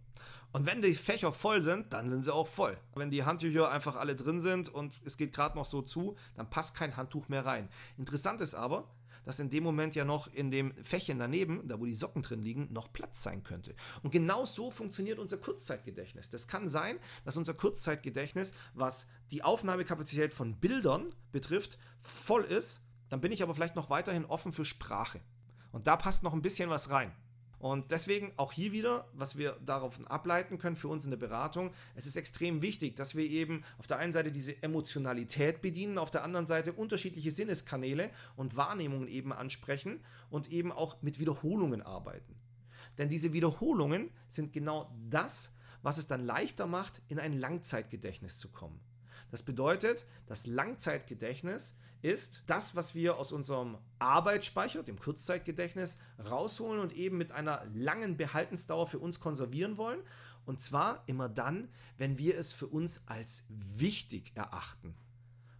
Und 0.52 0.66
wenn 0.66 0.82
die 0.82 0.94
Fächer 0.94 1.32
voll 1.32 1.62
sind, 1.62 1.92
dann 1.92 2.10
sind 2.10 2.24
sie 2.24 2.32
auch 2.32 2.46
voll. 2.46 2.76
Wenn 2.94 3.10
die 3.10 3.24
Handtücher 3.24 3.70
einfach 3.70 3.96
alle 3.96 4.14
drin 4.14 4.40
sind 4.40 4.68
und 4.68 5.00
es 5.04 5.16
geht 5.16 5.32
gerade 5.32 5.56
noch 5.56 5.64
so 5.64 5.80
zu, 5.80 6.16
dann 6.34 6.50
passt 6.50 6.74
kein 6.74 6.96
Handtuch 6.96 7.28
mehr 7.28 7.46
rein. 7.46 7.68
Interessant 7.96 8.40
ist 8.42 8.54
aber, 8.54 8.88
dass 9.24 9.38
in 9.38 9.50
dem 9.50 9.62
Moment 9.62 9.94
ja 9.94 10.04
noch 10.04 10.32
in 10.32 10.50
dem 10.50 10.74
Fächchen 10.84 11.18
daneben, 11.18 11.66
da 11.68 11.80
wo 11.80 11.86
die 11.86 11.94
Socken 11.94 12.22
drin 12.22 12.42
liegen, 12.42 12.72
noch 12.72 12.92
Platz 12.92 13.22
sein 13.22 13.42
könnte. 13.42 13.74
Und 14.02 14.10
genau 14.10 14.44
so 14.44 14.70
funktioniert 14.70 15.18
unser 15.18 15.38
Kurzzeitgedächtnis. 15.38 16.28
Das 16.28 16.48
kann 16.48 16.68
sein, 16.68 16.98
dass 17.24 17.36
unser 17.36 17.54
Kurzzeitgedächtnis, 17.54 18.52
was 18.74 19.06
die 19.30 19.42
Aufnahmekapazität 19.44 20.34
von 20.34 20.56
Bildern 20.56 21.14
betrifft, 21.30 21.78
voll 22.00 22.44
ist. 22.44 22.84
Dann 23.08 23.20
bin 23.20 23.32
ich 23.32 23.42
aber 23.42 23.54
vielleicht 23.54 23.76
noch 23.76 23.90
weiterhin 23.90 24.24
offen 24.24 24.52
für 24.52 24.64
Sprache. 24.64 25.20
Und 25.70 25.86
da 25.86 25.96
passt 25.96 26.22
noch 26.22 26.32
ein 26.32 26.42
bisschen 26.42 26.68
was 26.68 26.90
rein. 26.90 27.12
Und 27.62 27.92
deswegen 27.92 28.32
auch 28.38 28.52
hier 28.52 28.72
wieder, 28.72 29.06
was 29.12 29.38
wir 29.38 29.56
darauf 29.64 30.04
ableiten 30.10 30.58
können 30.58 30.74
für 30.74 30.88
uns 30.88 31.04
in 31.04 31.12
der 31.12 31.18
Beratung, 31.18 31.70
es 31.94 32.06
ist 32.06 32.16
extrem 32.16 32.60
wichtig, 32.60 32.96
dass 32.96 33.14
wir 33.14 33.24
eben 33.24 33.62
auf 33.78 33.86
der 33.86 33.98
einen 33.98 34.12
Seite 34.12 34.32
diese 34.32 34.60
Emotionalität 34.64 35.62
bedienen, 35.62 35.96
auf 35.96 36.10
der 36.10 36.24
anderen 36.24 36.46
Seite 36.46 36.72
unterschiedliche 36.72 37.30
Sinneskanäle 37.30 38.10
und 38.34 38.56
Wahrnehmungen 38.56 39.06
eben 39.06 39.32
ansprechen 39.32 40.00
und 40.28 40.50
eben 40.50 40.72
auch 40.72 41.02
mit 41.02 41.20
Wiederholungen 41.20 41.82
arbeiten. 41.82 42.34
Denn 42.98 43.08
diese 43.08 43.32
Wiederholungen 43.32 44.10
sind 44.28 44.52
genau 44.52 44.92
das, 45.08 45.54
was 45.82 45.98
es 45.98 46.08
dann 46.08 46.26
leichter 46.26 46.66
macht, 46.66 47.00
in 47.06 47.20
ein 47.20 47.32
Langzeitgedächtnis 47.32 48.38
zu 48.38 48.48
kommen. 48.48 48.80
Das 49.30 49.44
bedeutet, 49.44 50.04
das 50.26 50.48
Langzeitgedächtnis 50.48 51.76
ist 52.02 52.42
das, 52.48 52.74
was 52.74 52.94
wir 52.94 53.16
aus 53.16 53.32
unserem 53.32 53.78
Arbeitsspeicher, 54.00 54.82
dem 54.82 54.98
Kurzzeitgedächtnis, 54.98 55.98
rausholen 56.28 56.80
und 56.80 56.92
eben 56.94 57.16
mit 57.16 57.32
einer 57.32 57.62
langen 57.74 58.16
Behaltensdauer 58.16 58.88
für 58.88 58.98
uns 58.98 59.20
konservieren 59.20 59.78
wollen. 59.78 60.00
Und 60.44 60.60
zwar 60.60 61.04
immer 61.06 61.28
dann, 61.28 61.68
wenn 61.98 62.18
wir 62.18 62.36
es 62.36 62.52
für 62.52 62.66
uns 62.66 63.04
als 63.06 63.44
wichtig 63.48 64.32
erachten. 64.34 64.96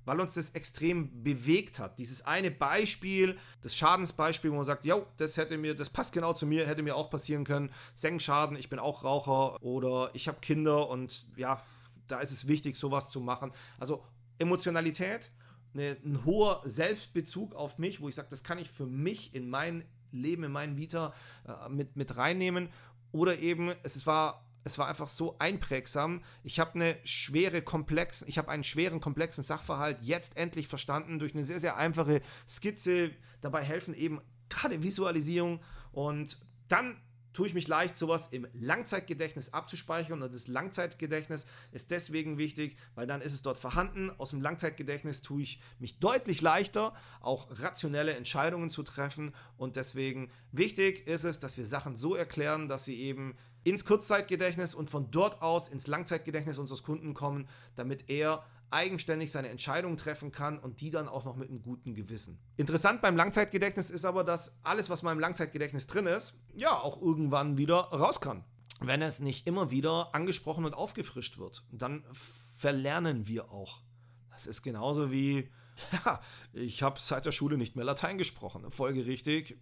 Weil 0.04 0.20
uns 0.20 0.34
das 0.34 0.50
extrem 0.50 1.22
bewegt 1.22 1.78
hat. 1.78 2.00
Dieses 2.00 2.26
eine 2.26 2.50
Beispiel, 2.50 3.38
das 3.60 3.76
Schadensbeispiel, 3.76 4.50
wo 4.50 4.56
man 4.56 4.64
sagt, 4.64 4.84
jo, 4.84 5.06
das 5.18 5.36
hätte 5.36 5.56
mir, 5.56 5.76
das 5.76 5.90
passt 5.90 6.12
genau 6.12 6.32
zu 6.32 6.44
mir, 6.44 6.66
hätte 6.66 6.82
mir 6.82 6.96
auch 6.96 7.08
passieren 7.08 7.44
können. 7.44 7.70
Senkschaden, 7.94 8.56
ich 8.56 8.68
bin 8.68 8.80
auch 8.80 9.04
Raucher 9.04 9.62
oder 9.62 10.10
ich 10.14 10.26
habe 10.26 10.40
Kinder 10.40 10.88
und 10.88 11.26
ja, 11.36 11.62
da 12.08 12.18
ist 12.18 12.32
es 12.32 12.48
wichtig, 12.48 12.74
sowas 12.74 13.10
zu 13.10 13.20
machen. 13.20 13.52
Also 13.78 14.04
Emotionalität 14.40 15.30
eine, 15.74 15.96
ein 16.04 16.24
hoher 16.24 16.62
Selbstbezug 16.64 17.54
auf 17.54 17.78
mich, 17.78 18.00
wo 18.00 18.08
ich 18.08 18.14
sage, 18.14 18.28
das 18.30 18.42
kann 18.42 18.58
ich 18.58 18.70
für 18.70 18.86
mich 18.86 19.34
in 19.34 19.48
mein 19.48 19.84
Leben, 20.10 20.44
in 20.44 20.52
meinen 20.52 20.76
Vita 20.76 21.12
äh, 21.46 21.68
mit, 21.68 21.96
mit 21.96 22.16
reinnehmen. 22.16 22.68
Oder 23.12 23.38
eben, 23.38 23.72
es 23.82 24.06
war, 24.06 24.46
es 24.64 24.78
war 24.78 24.88
einfach 24.88 25.08
so 25.08 25.36
einprägsam. 25.38 26.22
Ich 26.44 26.60
habe 26.60 26.74
eine 26.74 26.96
schwere, 27.04 27.62
komplex, 27.62 28.22
ich 28.22 28.38
habe 28.38 28.50
einen 28.50 28.64
schweren, 28.64 29.00
komplexen 29.00 29.44
Sachverhalt 29.44 29.98
jetzt 30.02 30.36
endlich 30.36 30.68
verstanden 30.68 31.18
durch 31.18 31.34
eine 31.34 31.44
sehr, 31.44 31.58
sehr 31.58 31.76
einfache 31.76 32.22
Skizze. 32.48 33.10
Dabei 33.40 33.62
helfen 33.62 33.94
eben 33.94 34.20
gerade 34.48 34.82
Visualisierung 34.82 35.60
und 35.92 36.38
dann 36.68 36.96
tue 37.32 37.46
ich 37.46 37.54
mich 37.54 37.68
leicht, 37.68 37.96
sowas 37.96 38.28
im 38.28 38.46
Langzeitgedächtnis 38.52 39.52
abzuspeichern. 39.52 40.22
Und 40.22 40.34
das 40.34 40.48
Langzeitgedächtnis 40.48 41.46
ist 41.72 41.90
deswegen 41.90 42.38
wichtig, 42.38 42.76
weil 42.94 43.06
dann 43.06 43.20
ist 43.20 43.34
es 43.34 43.42
dort 43.42 43.56
vorhanden. 43.56 44.10
Aus 44.18 44.30
dem 44.30 44.40
Langzeitgedächtnis 44.40 45.22
tue 45.22 45.42
ich 45.42 45.60
mich 45.78 45.98
deutlich 45.98 46.42
leichter, 46.42 46.94
auch 47.20 47.48
rationelle 47.50 48.14
Entscheidungen 48.14 48.70
zu 48.70 48.82
treffen. 48.82 49.34
Und 49.56 49.76
deswegen 49.76 50.30
wichtig 50.52 51.06
ist 51.06 51.24
es, 51.24 51.40
dass 51.40 51.56
wir 51.56 51.66
Sachen 51.66 51.96
so 51.96 52.14
erklären, 52.14 52.68
dass 52.68 52.84
sie 52.84 53.00
eben 53.00 53.34
ins 53.64 53.84
Kurzzeitgedächtnis 53.84 54.74
und 54.74 54.90
von 54.90 55.10
dort 55.10 55.40
aus 55.40 55.68
ins 55.68 55.86
Langzeitgedächtnis 55.86 56.58
unseres 56.58 56.82
Kunden 56.82 57.14
kommen, 57.14 57.48
damit 57.76 58.10
er 58.10 58.44
eigenständig 58.72 59.30
seine 59.30 59.48
Entscheidungen 59.48 59.96
treffen 59.96 60.32
kann 60.32 60.58
und 60.58 60.80
die 60.80 60.90
dann 60.90 61.08
auch 61.08 61.24
noch 61.24 61.36
mit 61.36 61.48
einem 61.48 61.62
guten 61.62 61.94
Gewissen. 61.94 62.38
Interessant 62.56 63.02
beim 63.02 63.16
Langzeitgedächtnis 63.16 63.90
ist 63.90 64.04
aber, 64.04 64.24
dass 64.24 64.58
alles, 64.62 64.90
was 64.90 65.02
mal 65.02 65.12
im 65.12 65.20
Langzeitgedächtnis 65.20 65.86
drin 65.86 66.06
ist, 66.06 66.38
ja 66.54 66.78
auch 66.78 67.00
irgendwann 67.00 67.58
wieder 67.58 67.76
raus 67.76 68.20
kann. 68.20 68.44
Wenn 68.80 69.02
es 69.02 69.20
nicht 69.20 69.46
immer 69.46 69.70
wieder 69.70 70.14
angesprochen 70.14 70.64
und 70.64 70.74
aufgefrischt 70.74 71.38
wird, 71.38 71.64
dann 71.70 72.04
verlernen 72.12 73.28
wir 73.28 73.52
auch. 73.52 73.82
Das 74.30 74.46
ist 74.46 74.62
genauso 74.62 75.12
wie, 75.12 75.50
ja, 76.04 76.20
ich 76.52 76.82
habe 76.82 76.98
seit 77.00 77.26
der 77.26 77.32
Schule 77.32 77.56
nicht 77.56 77.76
mehr 77.76 77.84
Latein 77.84 78.18
gesprochen. 78.18 78.70
Folgerichtig, 78.70 79.58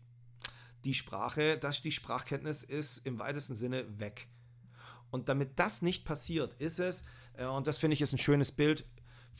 die 0.84 0.94
Sprache, 0.94 1.58
dass 1.58 1.82
die 1.82 1.92
Sprachkenntnis 1.92 2.62
ist 2.62 2.98
im 3.06 3.18
weitesten 3.18 3.54
Sinne 3.54 3.98
weg. 3.98 4.28
Und 5.10 5.28
damit 5.28 5.58
das 5.58 5.82
nicht 5.82 6.04
passiert, 6.04 6.54
ist 6.54 6.78
es, 6.78 7.04
äh, 7.34 7.44
und 7.46 7.66
das 7.66 7.78
finde 7.78 7.94
ich 7.94 8.00
ist 8.02 8.12
ein 8.12 8.18
schönes 8.18 8.52
Bild, 8.52 8.84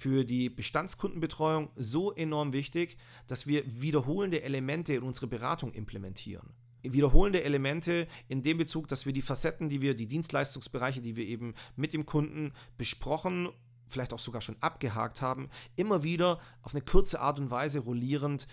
für 0.00 0.24
die 0.24 0.48
Bestandskundenbetreuung 0.48 1.68
so 1.76 2.10
enorm 2.14 2.54
wichtig, 2.54 2.96
dass 3.26 3.46
wir 3.46 3.62
wiederholende 3.66 4.42
Elemente 4.42 4.94
in 4.94 5.02
unsere 5.02 5.26
Beratung 5.26 5.74
implementieren. 5.74 6.54
Wiederholende 6.82 7.44
Elemente 7.44 8.08
in 8.26 8.42
dem 8.42 8.56
Bezug, 8.56 8.88
dass 8.88 9.04
wir 9.04 9.12
die 9.12 9.20
Facetten, 9.20 9.68
die 9.68 9.82
wir, 9.82 9.94
die 9.94 10.06
Dienstleistungsbereiche, 10.06 11.02
die 11.02 11.16
wir 11.16 11.26
eben 11.26 11.52
mit 11.76 11.92
dem 11.92 12.06
Kunden 12.06 12.54
besprochen, 12.78 13.50
vielleicht 13.88 14.14
auch 14.14 14.18
sogar 14.18 14.40
schon 14.40 14.56
abgehakt 14.62 15.20
haben, 15.20 15.50
immer 15.76 16.02
wieder 16.02 16.40
auf 16.62 16.72
eine 16.74 16.82
kurze 16.82 17.20
Art 17.20 17.38
und 17.38 17.50
Weise 17.50 17.80
rollierend 17.80 18.46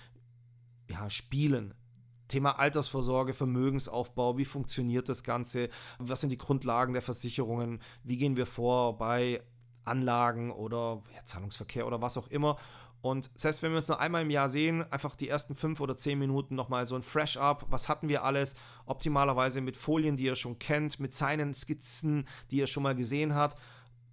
ja, 0.89 1.09
spielen, 1.09 1.73
Thema 2.27 2.59
Altersvorsorge, 2.59 3.33
Vermögensaufbau, 3.33 4.37
wie 4.37 4.43
funktioniert 4.43 5.07
das 5.07 5.23
Ganze, 5.23 5.69
was 5.97 6.19
sind 6.19 6.29
die 6.29 6.37
Grundlagen 6.37 6.91
der 6.91 7.01
Versicherungen, 7.01 7.79
wie 8.03 8.17
gehen 8.17 8.35
wir 8.35 8.45
vor 8.45 8.97
bei 8.97 9.41
Anlagen 9.87 10.51
oder 10.51 11.01
ja, 11.15 11.23
Zahlungsverkehr 11.25 11.87
oder 11.87 12.01
was 12.01 12.17
auch 12.17 12.27
immer. 12.27 12.57
Und 13.01 13.29
selbst 13.35 13.61
wenn 13.61 13.71
wir 13.71 13.77
uns 13.77 13.87
nur 13.87 13.99
einmal 13.99 14.23
im 14.23 14.29
Jahr 14.29 14.49
sehen, 14.49 14.83
einfach 14.91 15.15
die 15.15 15.29
ersten 15.29 15.55
fünf 15.55 15.79
oder 15.79 15.95
zehn 15.95 16.17
Minuten 16.17 16.55
nochmal 16.55 16.87
so 16.87 16.95
ein 16.95 17.03
Fresh-Up. 17.03 17.65
Was 17.69 17.89
hatten 17.89 18.09
wir 18.09 18.23
alles? 18.23 18.55
Optimalerweise 18.85 19.61
mit 19.61 19.77
Folien, 19.77 20.17
die 20.17 20.25
ihr 20.25 20.35
schon 20.35 20.59
kennt, 20.59 20.99
mit 20.99 21.13
seinen 21.13 21.53
Skizzen, 21.53 22.27
die 22.49 22.57
ihr 22.57 22.67
schon 22.67 22.83
mal 22.83 22.95
gesehen 22.95 23.35
habt. 23.35 23.59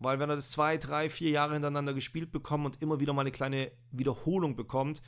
Weil 0.01 0.19
wenn 0.19 0.29
er 0.29 0.37
das 0.37 0.51
zwei, 0.51 0.77
drei, 0.77 1.09
vier 1.09 1.31
Jahre 1.31 1.55
hintereinander 1.55 1.95
gespielt 1.95 2.31
bekommt 2.31 2.67
und 2.67 2.83
immer 2.83 3.01
wieder 3.01 3.13
mal 3.13 3.23
eine 3.23 3.31
kleine 3.31 3.73
Wiederholung 3.91 4.55
bekommt, 4.55 5.01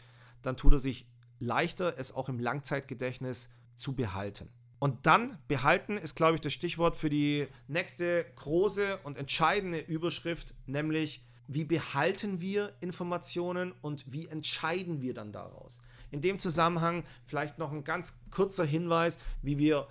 dann 0.42 0.56
tut 0.56 0.72
er 0.72 0.78
sich 0.78 1.06
leichter, 1.38 1.98
es 1.98 2.14
auch 2.14 2.28
im 2.28 2.38
Langzeitgedächtnis 2.38 3.50
zu 3.76 3.94
behalten. 3.94 4.48
Und 4.78 5.06
dann 5.06 5.38
behalten 5.48 5.96
ist, 5.96 6.16
glaube 6.16 6.34
ich, 6.34 6.40
das 6.40 6.52
Stichwort 6.52 6.96
für 6.96 7.08
die 7.08 7.46
nächste 7.66 8.26
große 8.36 8.98
und 9.04 9.16
entscheidende 9.16 9.78
Überschrift, 9.78 10.54
nämlich 10.66 11.24
wie 11.48 11.64
behalten 11.64 12.40
wir 12.40 12.72
Informationen 12.80 13.72
und 13.80 14.12
wie 14.12 14.26
entscheiden 14.26 15.00
wir 15.00 15.14
dann 15.14 15.32
daraus. 15.32 15.80
In 16.10 16.20
dem 16.20 16.38
Zusammenhang 16.38 17.04
vielleicht 17.24 17.58
noch 17.58 17.72
ein 17.72 17.84
ganz 17.84 18.18
kurzer 18.30 18.64
Hinweis, 18.64 19.18
wie 19.42 19.58
wir 19.58 19.86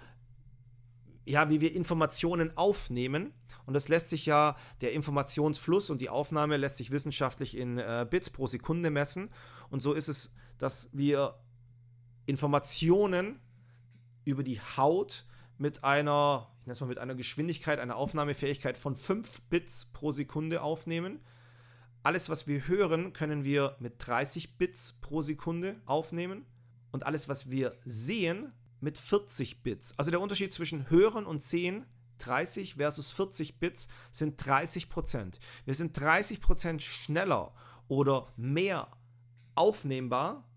ja, 1.28 1.50
wie 1.50 1.60
wir 1.60 1.74
Informationen 1.74 2.56
aufnehmen. 2.56 3.34
Und 3.65 3.74
das 3.74 3.88
lässt 3.88 4.12
sich 4.12 4.28
ja, 4.28 4.56
der 4.82 4.93
Informationsfluss 4.93 5.89
und 5.89 6.00
die 6.00 6.10
Aufnahme 6.10 6.58
lässt 6.58 6.78
sich 6.78 6.91
wissenschaftlich 6.91 7.58
in 7.58 7.80
äh, 7.80 8.06
Bits 8.08 8.30
pro 8.30 8.45
Sekunde 8.45 8.91
messen. 8.91 9.32
Und 9.71 9.82
so 9.82 9.93
ist 9.93 10.08
es, 10.08 10.36
dass 10.60 10.89
wir 10.93 11.39
Informationen 12.28 13.39
über 14.26 14.44
die 14.44 14.60
Haut 14.60 15.26
mit 15.58 15.84
einer, 15.84 16.50
ich 16.60 16.66
nenne 16.66 16.74
es 16.74 16.82
mal 16.82 16.88
mit 16.88 16.98
einer 16.98 17.16
Geschwindigkeit, 17.16 17.80
einer 17.80 17.96
Aufnahmefähigkeit 17.96 18.78
von 18.78 18.96
5 18.96 19.44
Bits 19.44 19.86
pro 19.86 20.12
Sekunde 20.12 20.62
aufnehmen. 20.62 21.22
Alles, 22.04 22.30
was 22.30 22.46
wir 22.48 22.68
hören, 22.68 23.14
können 23.14 23.44
wir 23.44 23.78
mit 23.80 23.96
30 23.98 24.58
Bits 24.58 24.94
pro 24.94 25.22
Sekunde 25.22 25.82
aufnehmen. 25.86 26.46
Und 26.92 27.06
alles, 27.06 27.30
was 27.30 27.50
wir 27.50 27.78
sehen, 27.86 28.52
mit 28.80 28.98
40 28.98 29.64
Bits. 29.64 29.98
Also 29.98 30.12
der 30.12 30.22
Unterschied 30.22 30.54
zwischen 30.54 30.90
Hören 30.90 31.26
und 31.26 31.42
Sehen 31.42 31.86
30 32.20 32.76
versus 32.76 33.12
40 33.12 33.60
Bits 33.60 33.88
sind 34.12 34.44
30 34.46 34.90
Prozent. 34.90 35.40
Wir 35.66 35.74
sind 35.74 36.00
30 36.00 36.42
Prozent 36.42 36.82
schneller 36.82 37.54
oder 37.88 38.28
mehr 38.38 38.88
aufnehmbar 39.56 40.48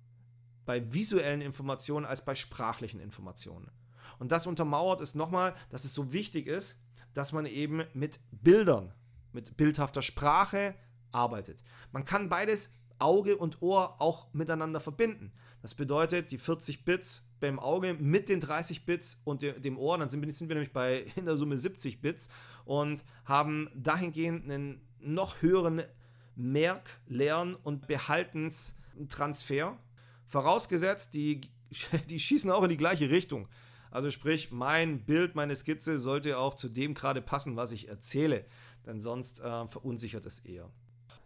bei 0.68 0.92
visuellen 0.92 1.40
Informationen 1.40 2.04
als 2.04 2.22
bei 2.22 2.34
sprachlichen 2.34 3.00
Informationen. 3.00 3.70
Und 4.18 4.32
das 4.32 4.46
untermauert 4.46 5.00
es 5.00 5.14
nochmal, 5.14 5.54
dass 5.70 5.84
es 5.84 5.94
so 5.94 6.12
wichtig 6.12 6.46
ist, 6.46 6.82
dass 7.14 7.32
man 7.32 7.46
eben 7.46 7.84
mit 7.94 8.20
Bildern, 8.32 8.92
mit 9.32 9.56
bildhafter 9.56 10.02
Sprache 10.02 10.74
arbeitet. 11.10 11.64
Man 11.90 12.04
kann 12.04 12.28
beides 12.28 12.74
Auge 12.98 13.38
und 13.38 13.62
Ohr 13.62 13.98
auch 13.98 14.30
miteinander 14.34 14.78
verbinden. 14.78 15.32
Das 15.62 15.74
bedeutet, 15.74 16.32
die 16.32 16.38
40 16.38 16.84
Bits 16.84 17.26
beim 17.40 17.58
Auge 17.58 17.94
mit 17.94 18.28
den 18.28 18.40
30 18.40 18.84
Bits 18.84 19.22
und 19.24 19.40
dem 19.40 19.78
Ohr, 19.78 19.96
dann 19.96 20.10
sind 20.10 20.20
wir, 20.20 20.54
nämlich 20.54 20.74
bei 20.74 21.06
in 21.16 21.24
der 21.24 21.38
Summe 21.38 21.56
70 21.56 22.02
Bits 22.02 22.28
und 22.66 23.06
haben 23.24 23.70
dahingehend 23.74 24.44
einen 24.44 24.86
noch 25.00 25.40
höheren 25.40 25.82
Merk-, 26.36 27.00
Lern- 27.06 27.54
und 27.54 27.86
Behaltenstransfer 27.86 29.78
Vorausgesetzt, 30.28 31.14
die, 31.14 31.40
die 32.08 32.20
schießen 32.20 32.50
auch 32.50 32.62
in 32.62 32.70
die 32.70 32.76
gleiche 32.76 33.10
Richtung. 33.10 33.48
Also 33.90 34.10
sprich, 34.10 34.50
mein 34.50 35.04
Bild, 35.06 35.34
meine 35.34 35.56
Skizze 35.56 35.96
sollte 35.96 36.38
auch 36.38 36.54
zu 36.54 36.68
dem 36.68 36.92
gerade 36.92 37.22
passen, 37.22 37.56
was 37.56 37.72
ich 37.72 37.88
erzähle. 37.88 38.44
Denn 38.86 39.00
sonst 39.00 39.40
äh, 39.40 39.66
verunsichert 39.66 40.26
es 40.26 40.40
eher. 40.40 40.70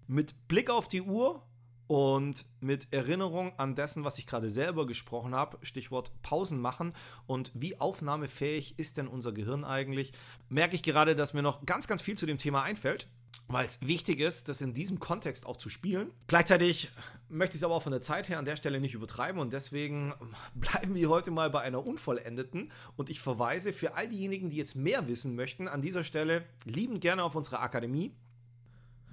Mit 0.06 0.48
Blick 0.48 0.70
auf 0.70 0.86
die 0.86 1.02
Uhr 1.02 1.44
und 1.88 2.46
mit 2.60 2.92
Erinnerung 2.92 3.58
an 3.58 3.74
dessen, 3.74 4.04
was 4.04 4.18
ich 4.18 4.26
gerade 4.26 4.48
selber 4.48 4.86
gesprochen 4.86 5.34
habe, 5.34 5.58
Stichwort 5.62 6.12
Pausen 6.22 6.60
machen 6.60 6.94
und 7.26 7.50
wie 7.54 7.80
aufnahmefähig 7.80 8.78
ist 8.78 8.98
denn 8.98 9.08
unser 9.08 9.32
Gehirn 9.32 9.64
eigentlich, 9.64 10.12
merke 10.48 10.76
ich 10.76 10.84
gerade, 10.84 11.16
dass 11.16 11.34
mir 11.34 11.42
noch 11.42 11.66
ganz, 11.66 11.88
ganz 11.88 12.00
viel 12.00 12.16
zu 12.16 12.26
dem 12.26 12.38
Thema 12.38 12.62
einfällt 12.62 13.08
weil 13.52 13.66
es 13.66 13.80
wichtig 13.82 14.20
ist, 14.20 14.48
das 14.48 14.60
in 14.60 14.74
diesem 14.74 14.98
Kontext 14.98 15.46
auch 15.46 15.56
zu 15.56 15.68
spielen. 15.68 16.10
Gleichzeitig 16.26 16.90
möchte 17.28 17.54
ich 17.54 17.60
es 17.60 17.64
aber 17.64 17.74
auch 17.74 17.82
von 17.82 17.92
der 17.92 18.02
Zeit 18.02 18.28
her 18.28 18.38
an 18.38 18.44
der 18.44 18.56
Stelle 18.56 18.80
nicht 18.80 18.94
übertreiben 18.94 19.40
und 19.40 19.52
deswegen 19.52 20.14
bleiben 20.54 20.94
wir 20.94 21.08
heute 21.08 21.30
mal 21.30 21.50
bei 21.50 21.60
einer 21.60 21.86
unvollendeten 21.86 22.70
und 22.96 23.10
ich 23.10 23.20
verweise 23.20 23.72
für 23.72 23.94
all 23.94 24.08
diejenigen, 24.08 24.50
die 24.50 24.56
jetzt 24.56 24.76
mehr 24.76 25.08
wissen 25.08 25.34
möchten, 25.34 25.68
an 25.68 25.82
dieser 25.82 26.04
Stelle 26.04 26.44
liebend 26.64 27.00
gerne 27.00 27.24
auf 27.24 27.34
unsere 27.34 27.60
Akademie 27.60 28.12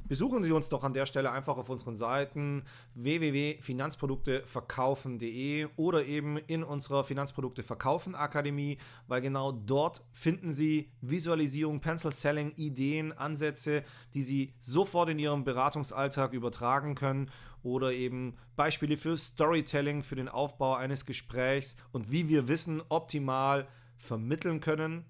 Besuchen 0.09 0.41
Sie 0.41 0.51
uns 0.51 0.69
doch 0.69 0.83
an 0.83 0.93
der 0.93 1.05
Stelle 1.05 1.31
einfach 1.31 1.57
auf 1.57 1.69
unseren 1.69 1.95
Seiten 1.95 2.63
www.finanzprodukteverkaufen.de 2.95 5.67
oder 5.75 6.03
eben 6.03 6.37
in 6.37 6.63
unserer 6.63 7.03
Finanzprodukte 7.03 7.61
Verkaufen 7.61 8.15
Akademie, 8.15 8.79
weil 9.07 9.21
genau 9.21 9.51
dort 9.51 10.01
finden 10.11 10.51
Sie 10.51 10.89
Visualisierung, 11.01 11.79
Pencil 11.79 12.11
Selling, 12.11 12.53
Ideen, 12.55 13.11
Ansätze, 13.11 13.83
die 14.15 14.23
Sie 14.23 14.55
sofort 14.57 15.09
in 15.09 15.19
Ihrem 15.19 15.43
Beratungsalltag 15.43 16.33
übertragen 16.33 16.95
können 16.95 17.29
oder 17.61 17.93
eben 17.93 18.35
Beispiele 18.55 18.97
für 18.97 19.15
Storytelling, 19.15 20.01
für 20.01 20.15
den 20.15 20.27
Aufbau 20.27 20.73
eines 20.73 21.05
Gesprächs 21.05 21.75
und 21.91 22.11
wie 22.11 22.27
wir 22.27 22.47
Wissen 22.47 22.81
optimal 22.89 23.67
vermitteln 23.95 24.59
können. 24.59 25.05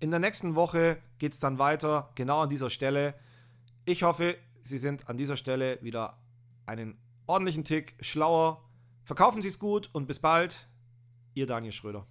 In 0.00 0.10
der 0.10 0.18
nächsten 0.18 0.56
Woche 0.56 0.98
geht 1.18 1.34
es 1.34 1.38
dann 1.38 1.60
weiter, 1.60 2.10
genau 2.16 2.40
an 2.40 2.50
dieser 2.50 2.70
Stelle. 2.70 3.14
Ich 3.86 4.02
hoffe, 4.02 4.36
Sie 4.62 4.78
sind 4.78 5.10
an 5.10 5.18
dieser 5.18 5.36
Stelle 5.36 5.78
wieder 5.82 6.18
einen 6.64 6.96
ordentlichen 7.26 7.64
Tick 7.64 7.94
schlauer. 8.00 8.64
Verkaufen 9.04 9.42
Sie 9.42 9.48
es 9.48 9.58
gut 9.58 9.90
und 9.92 10.06
bis 10.06 10.20
bald. 10.20 10.68
Ihr 11.34 11.46
Daniel 11.46 11.72
Schröder. 11.72 12.06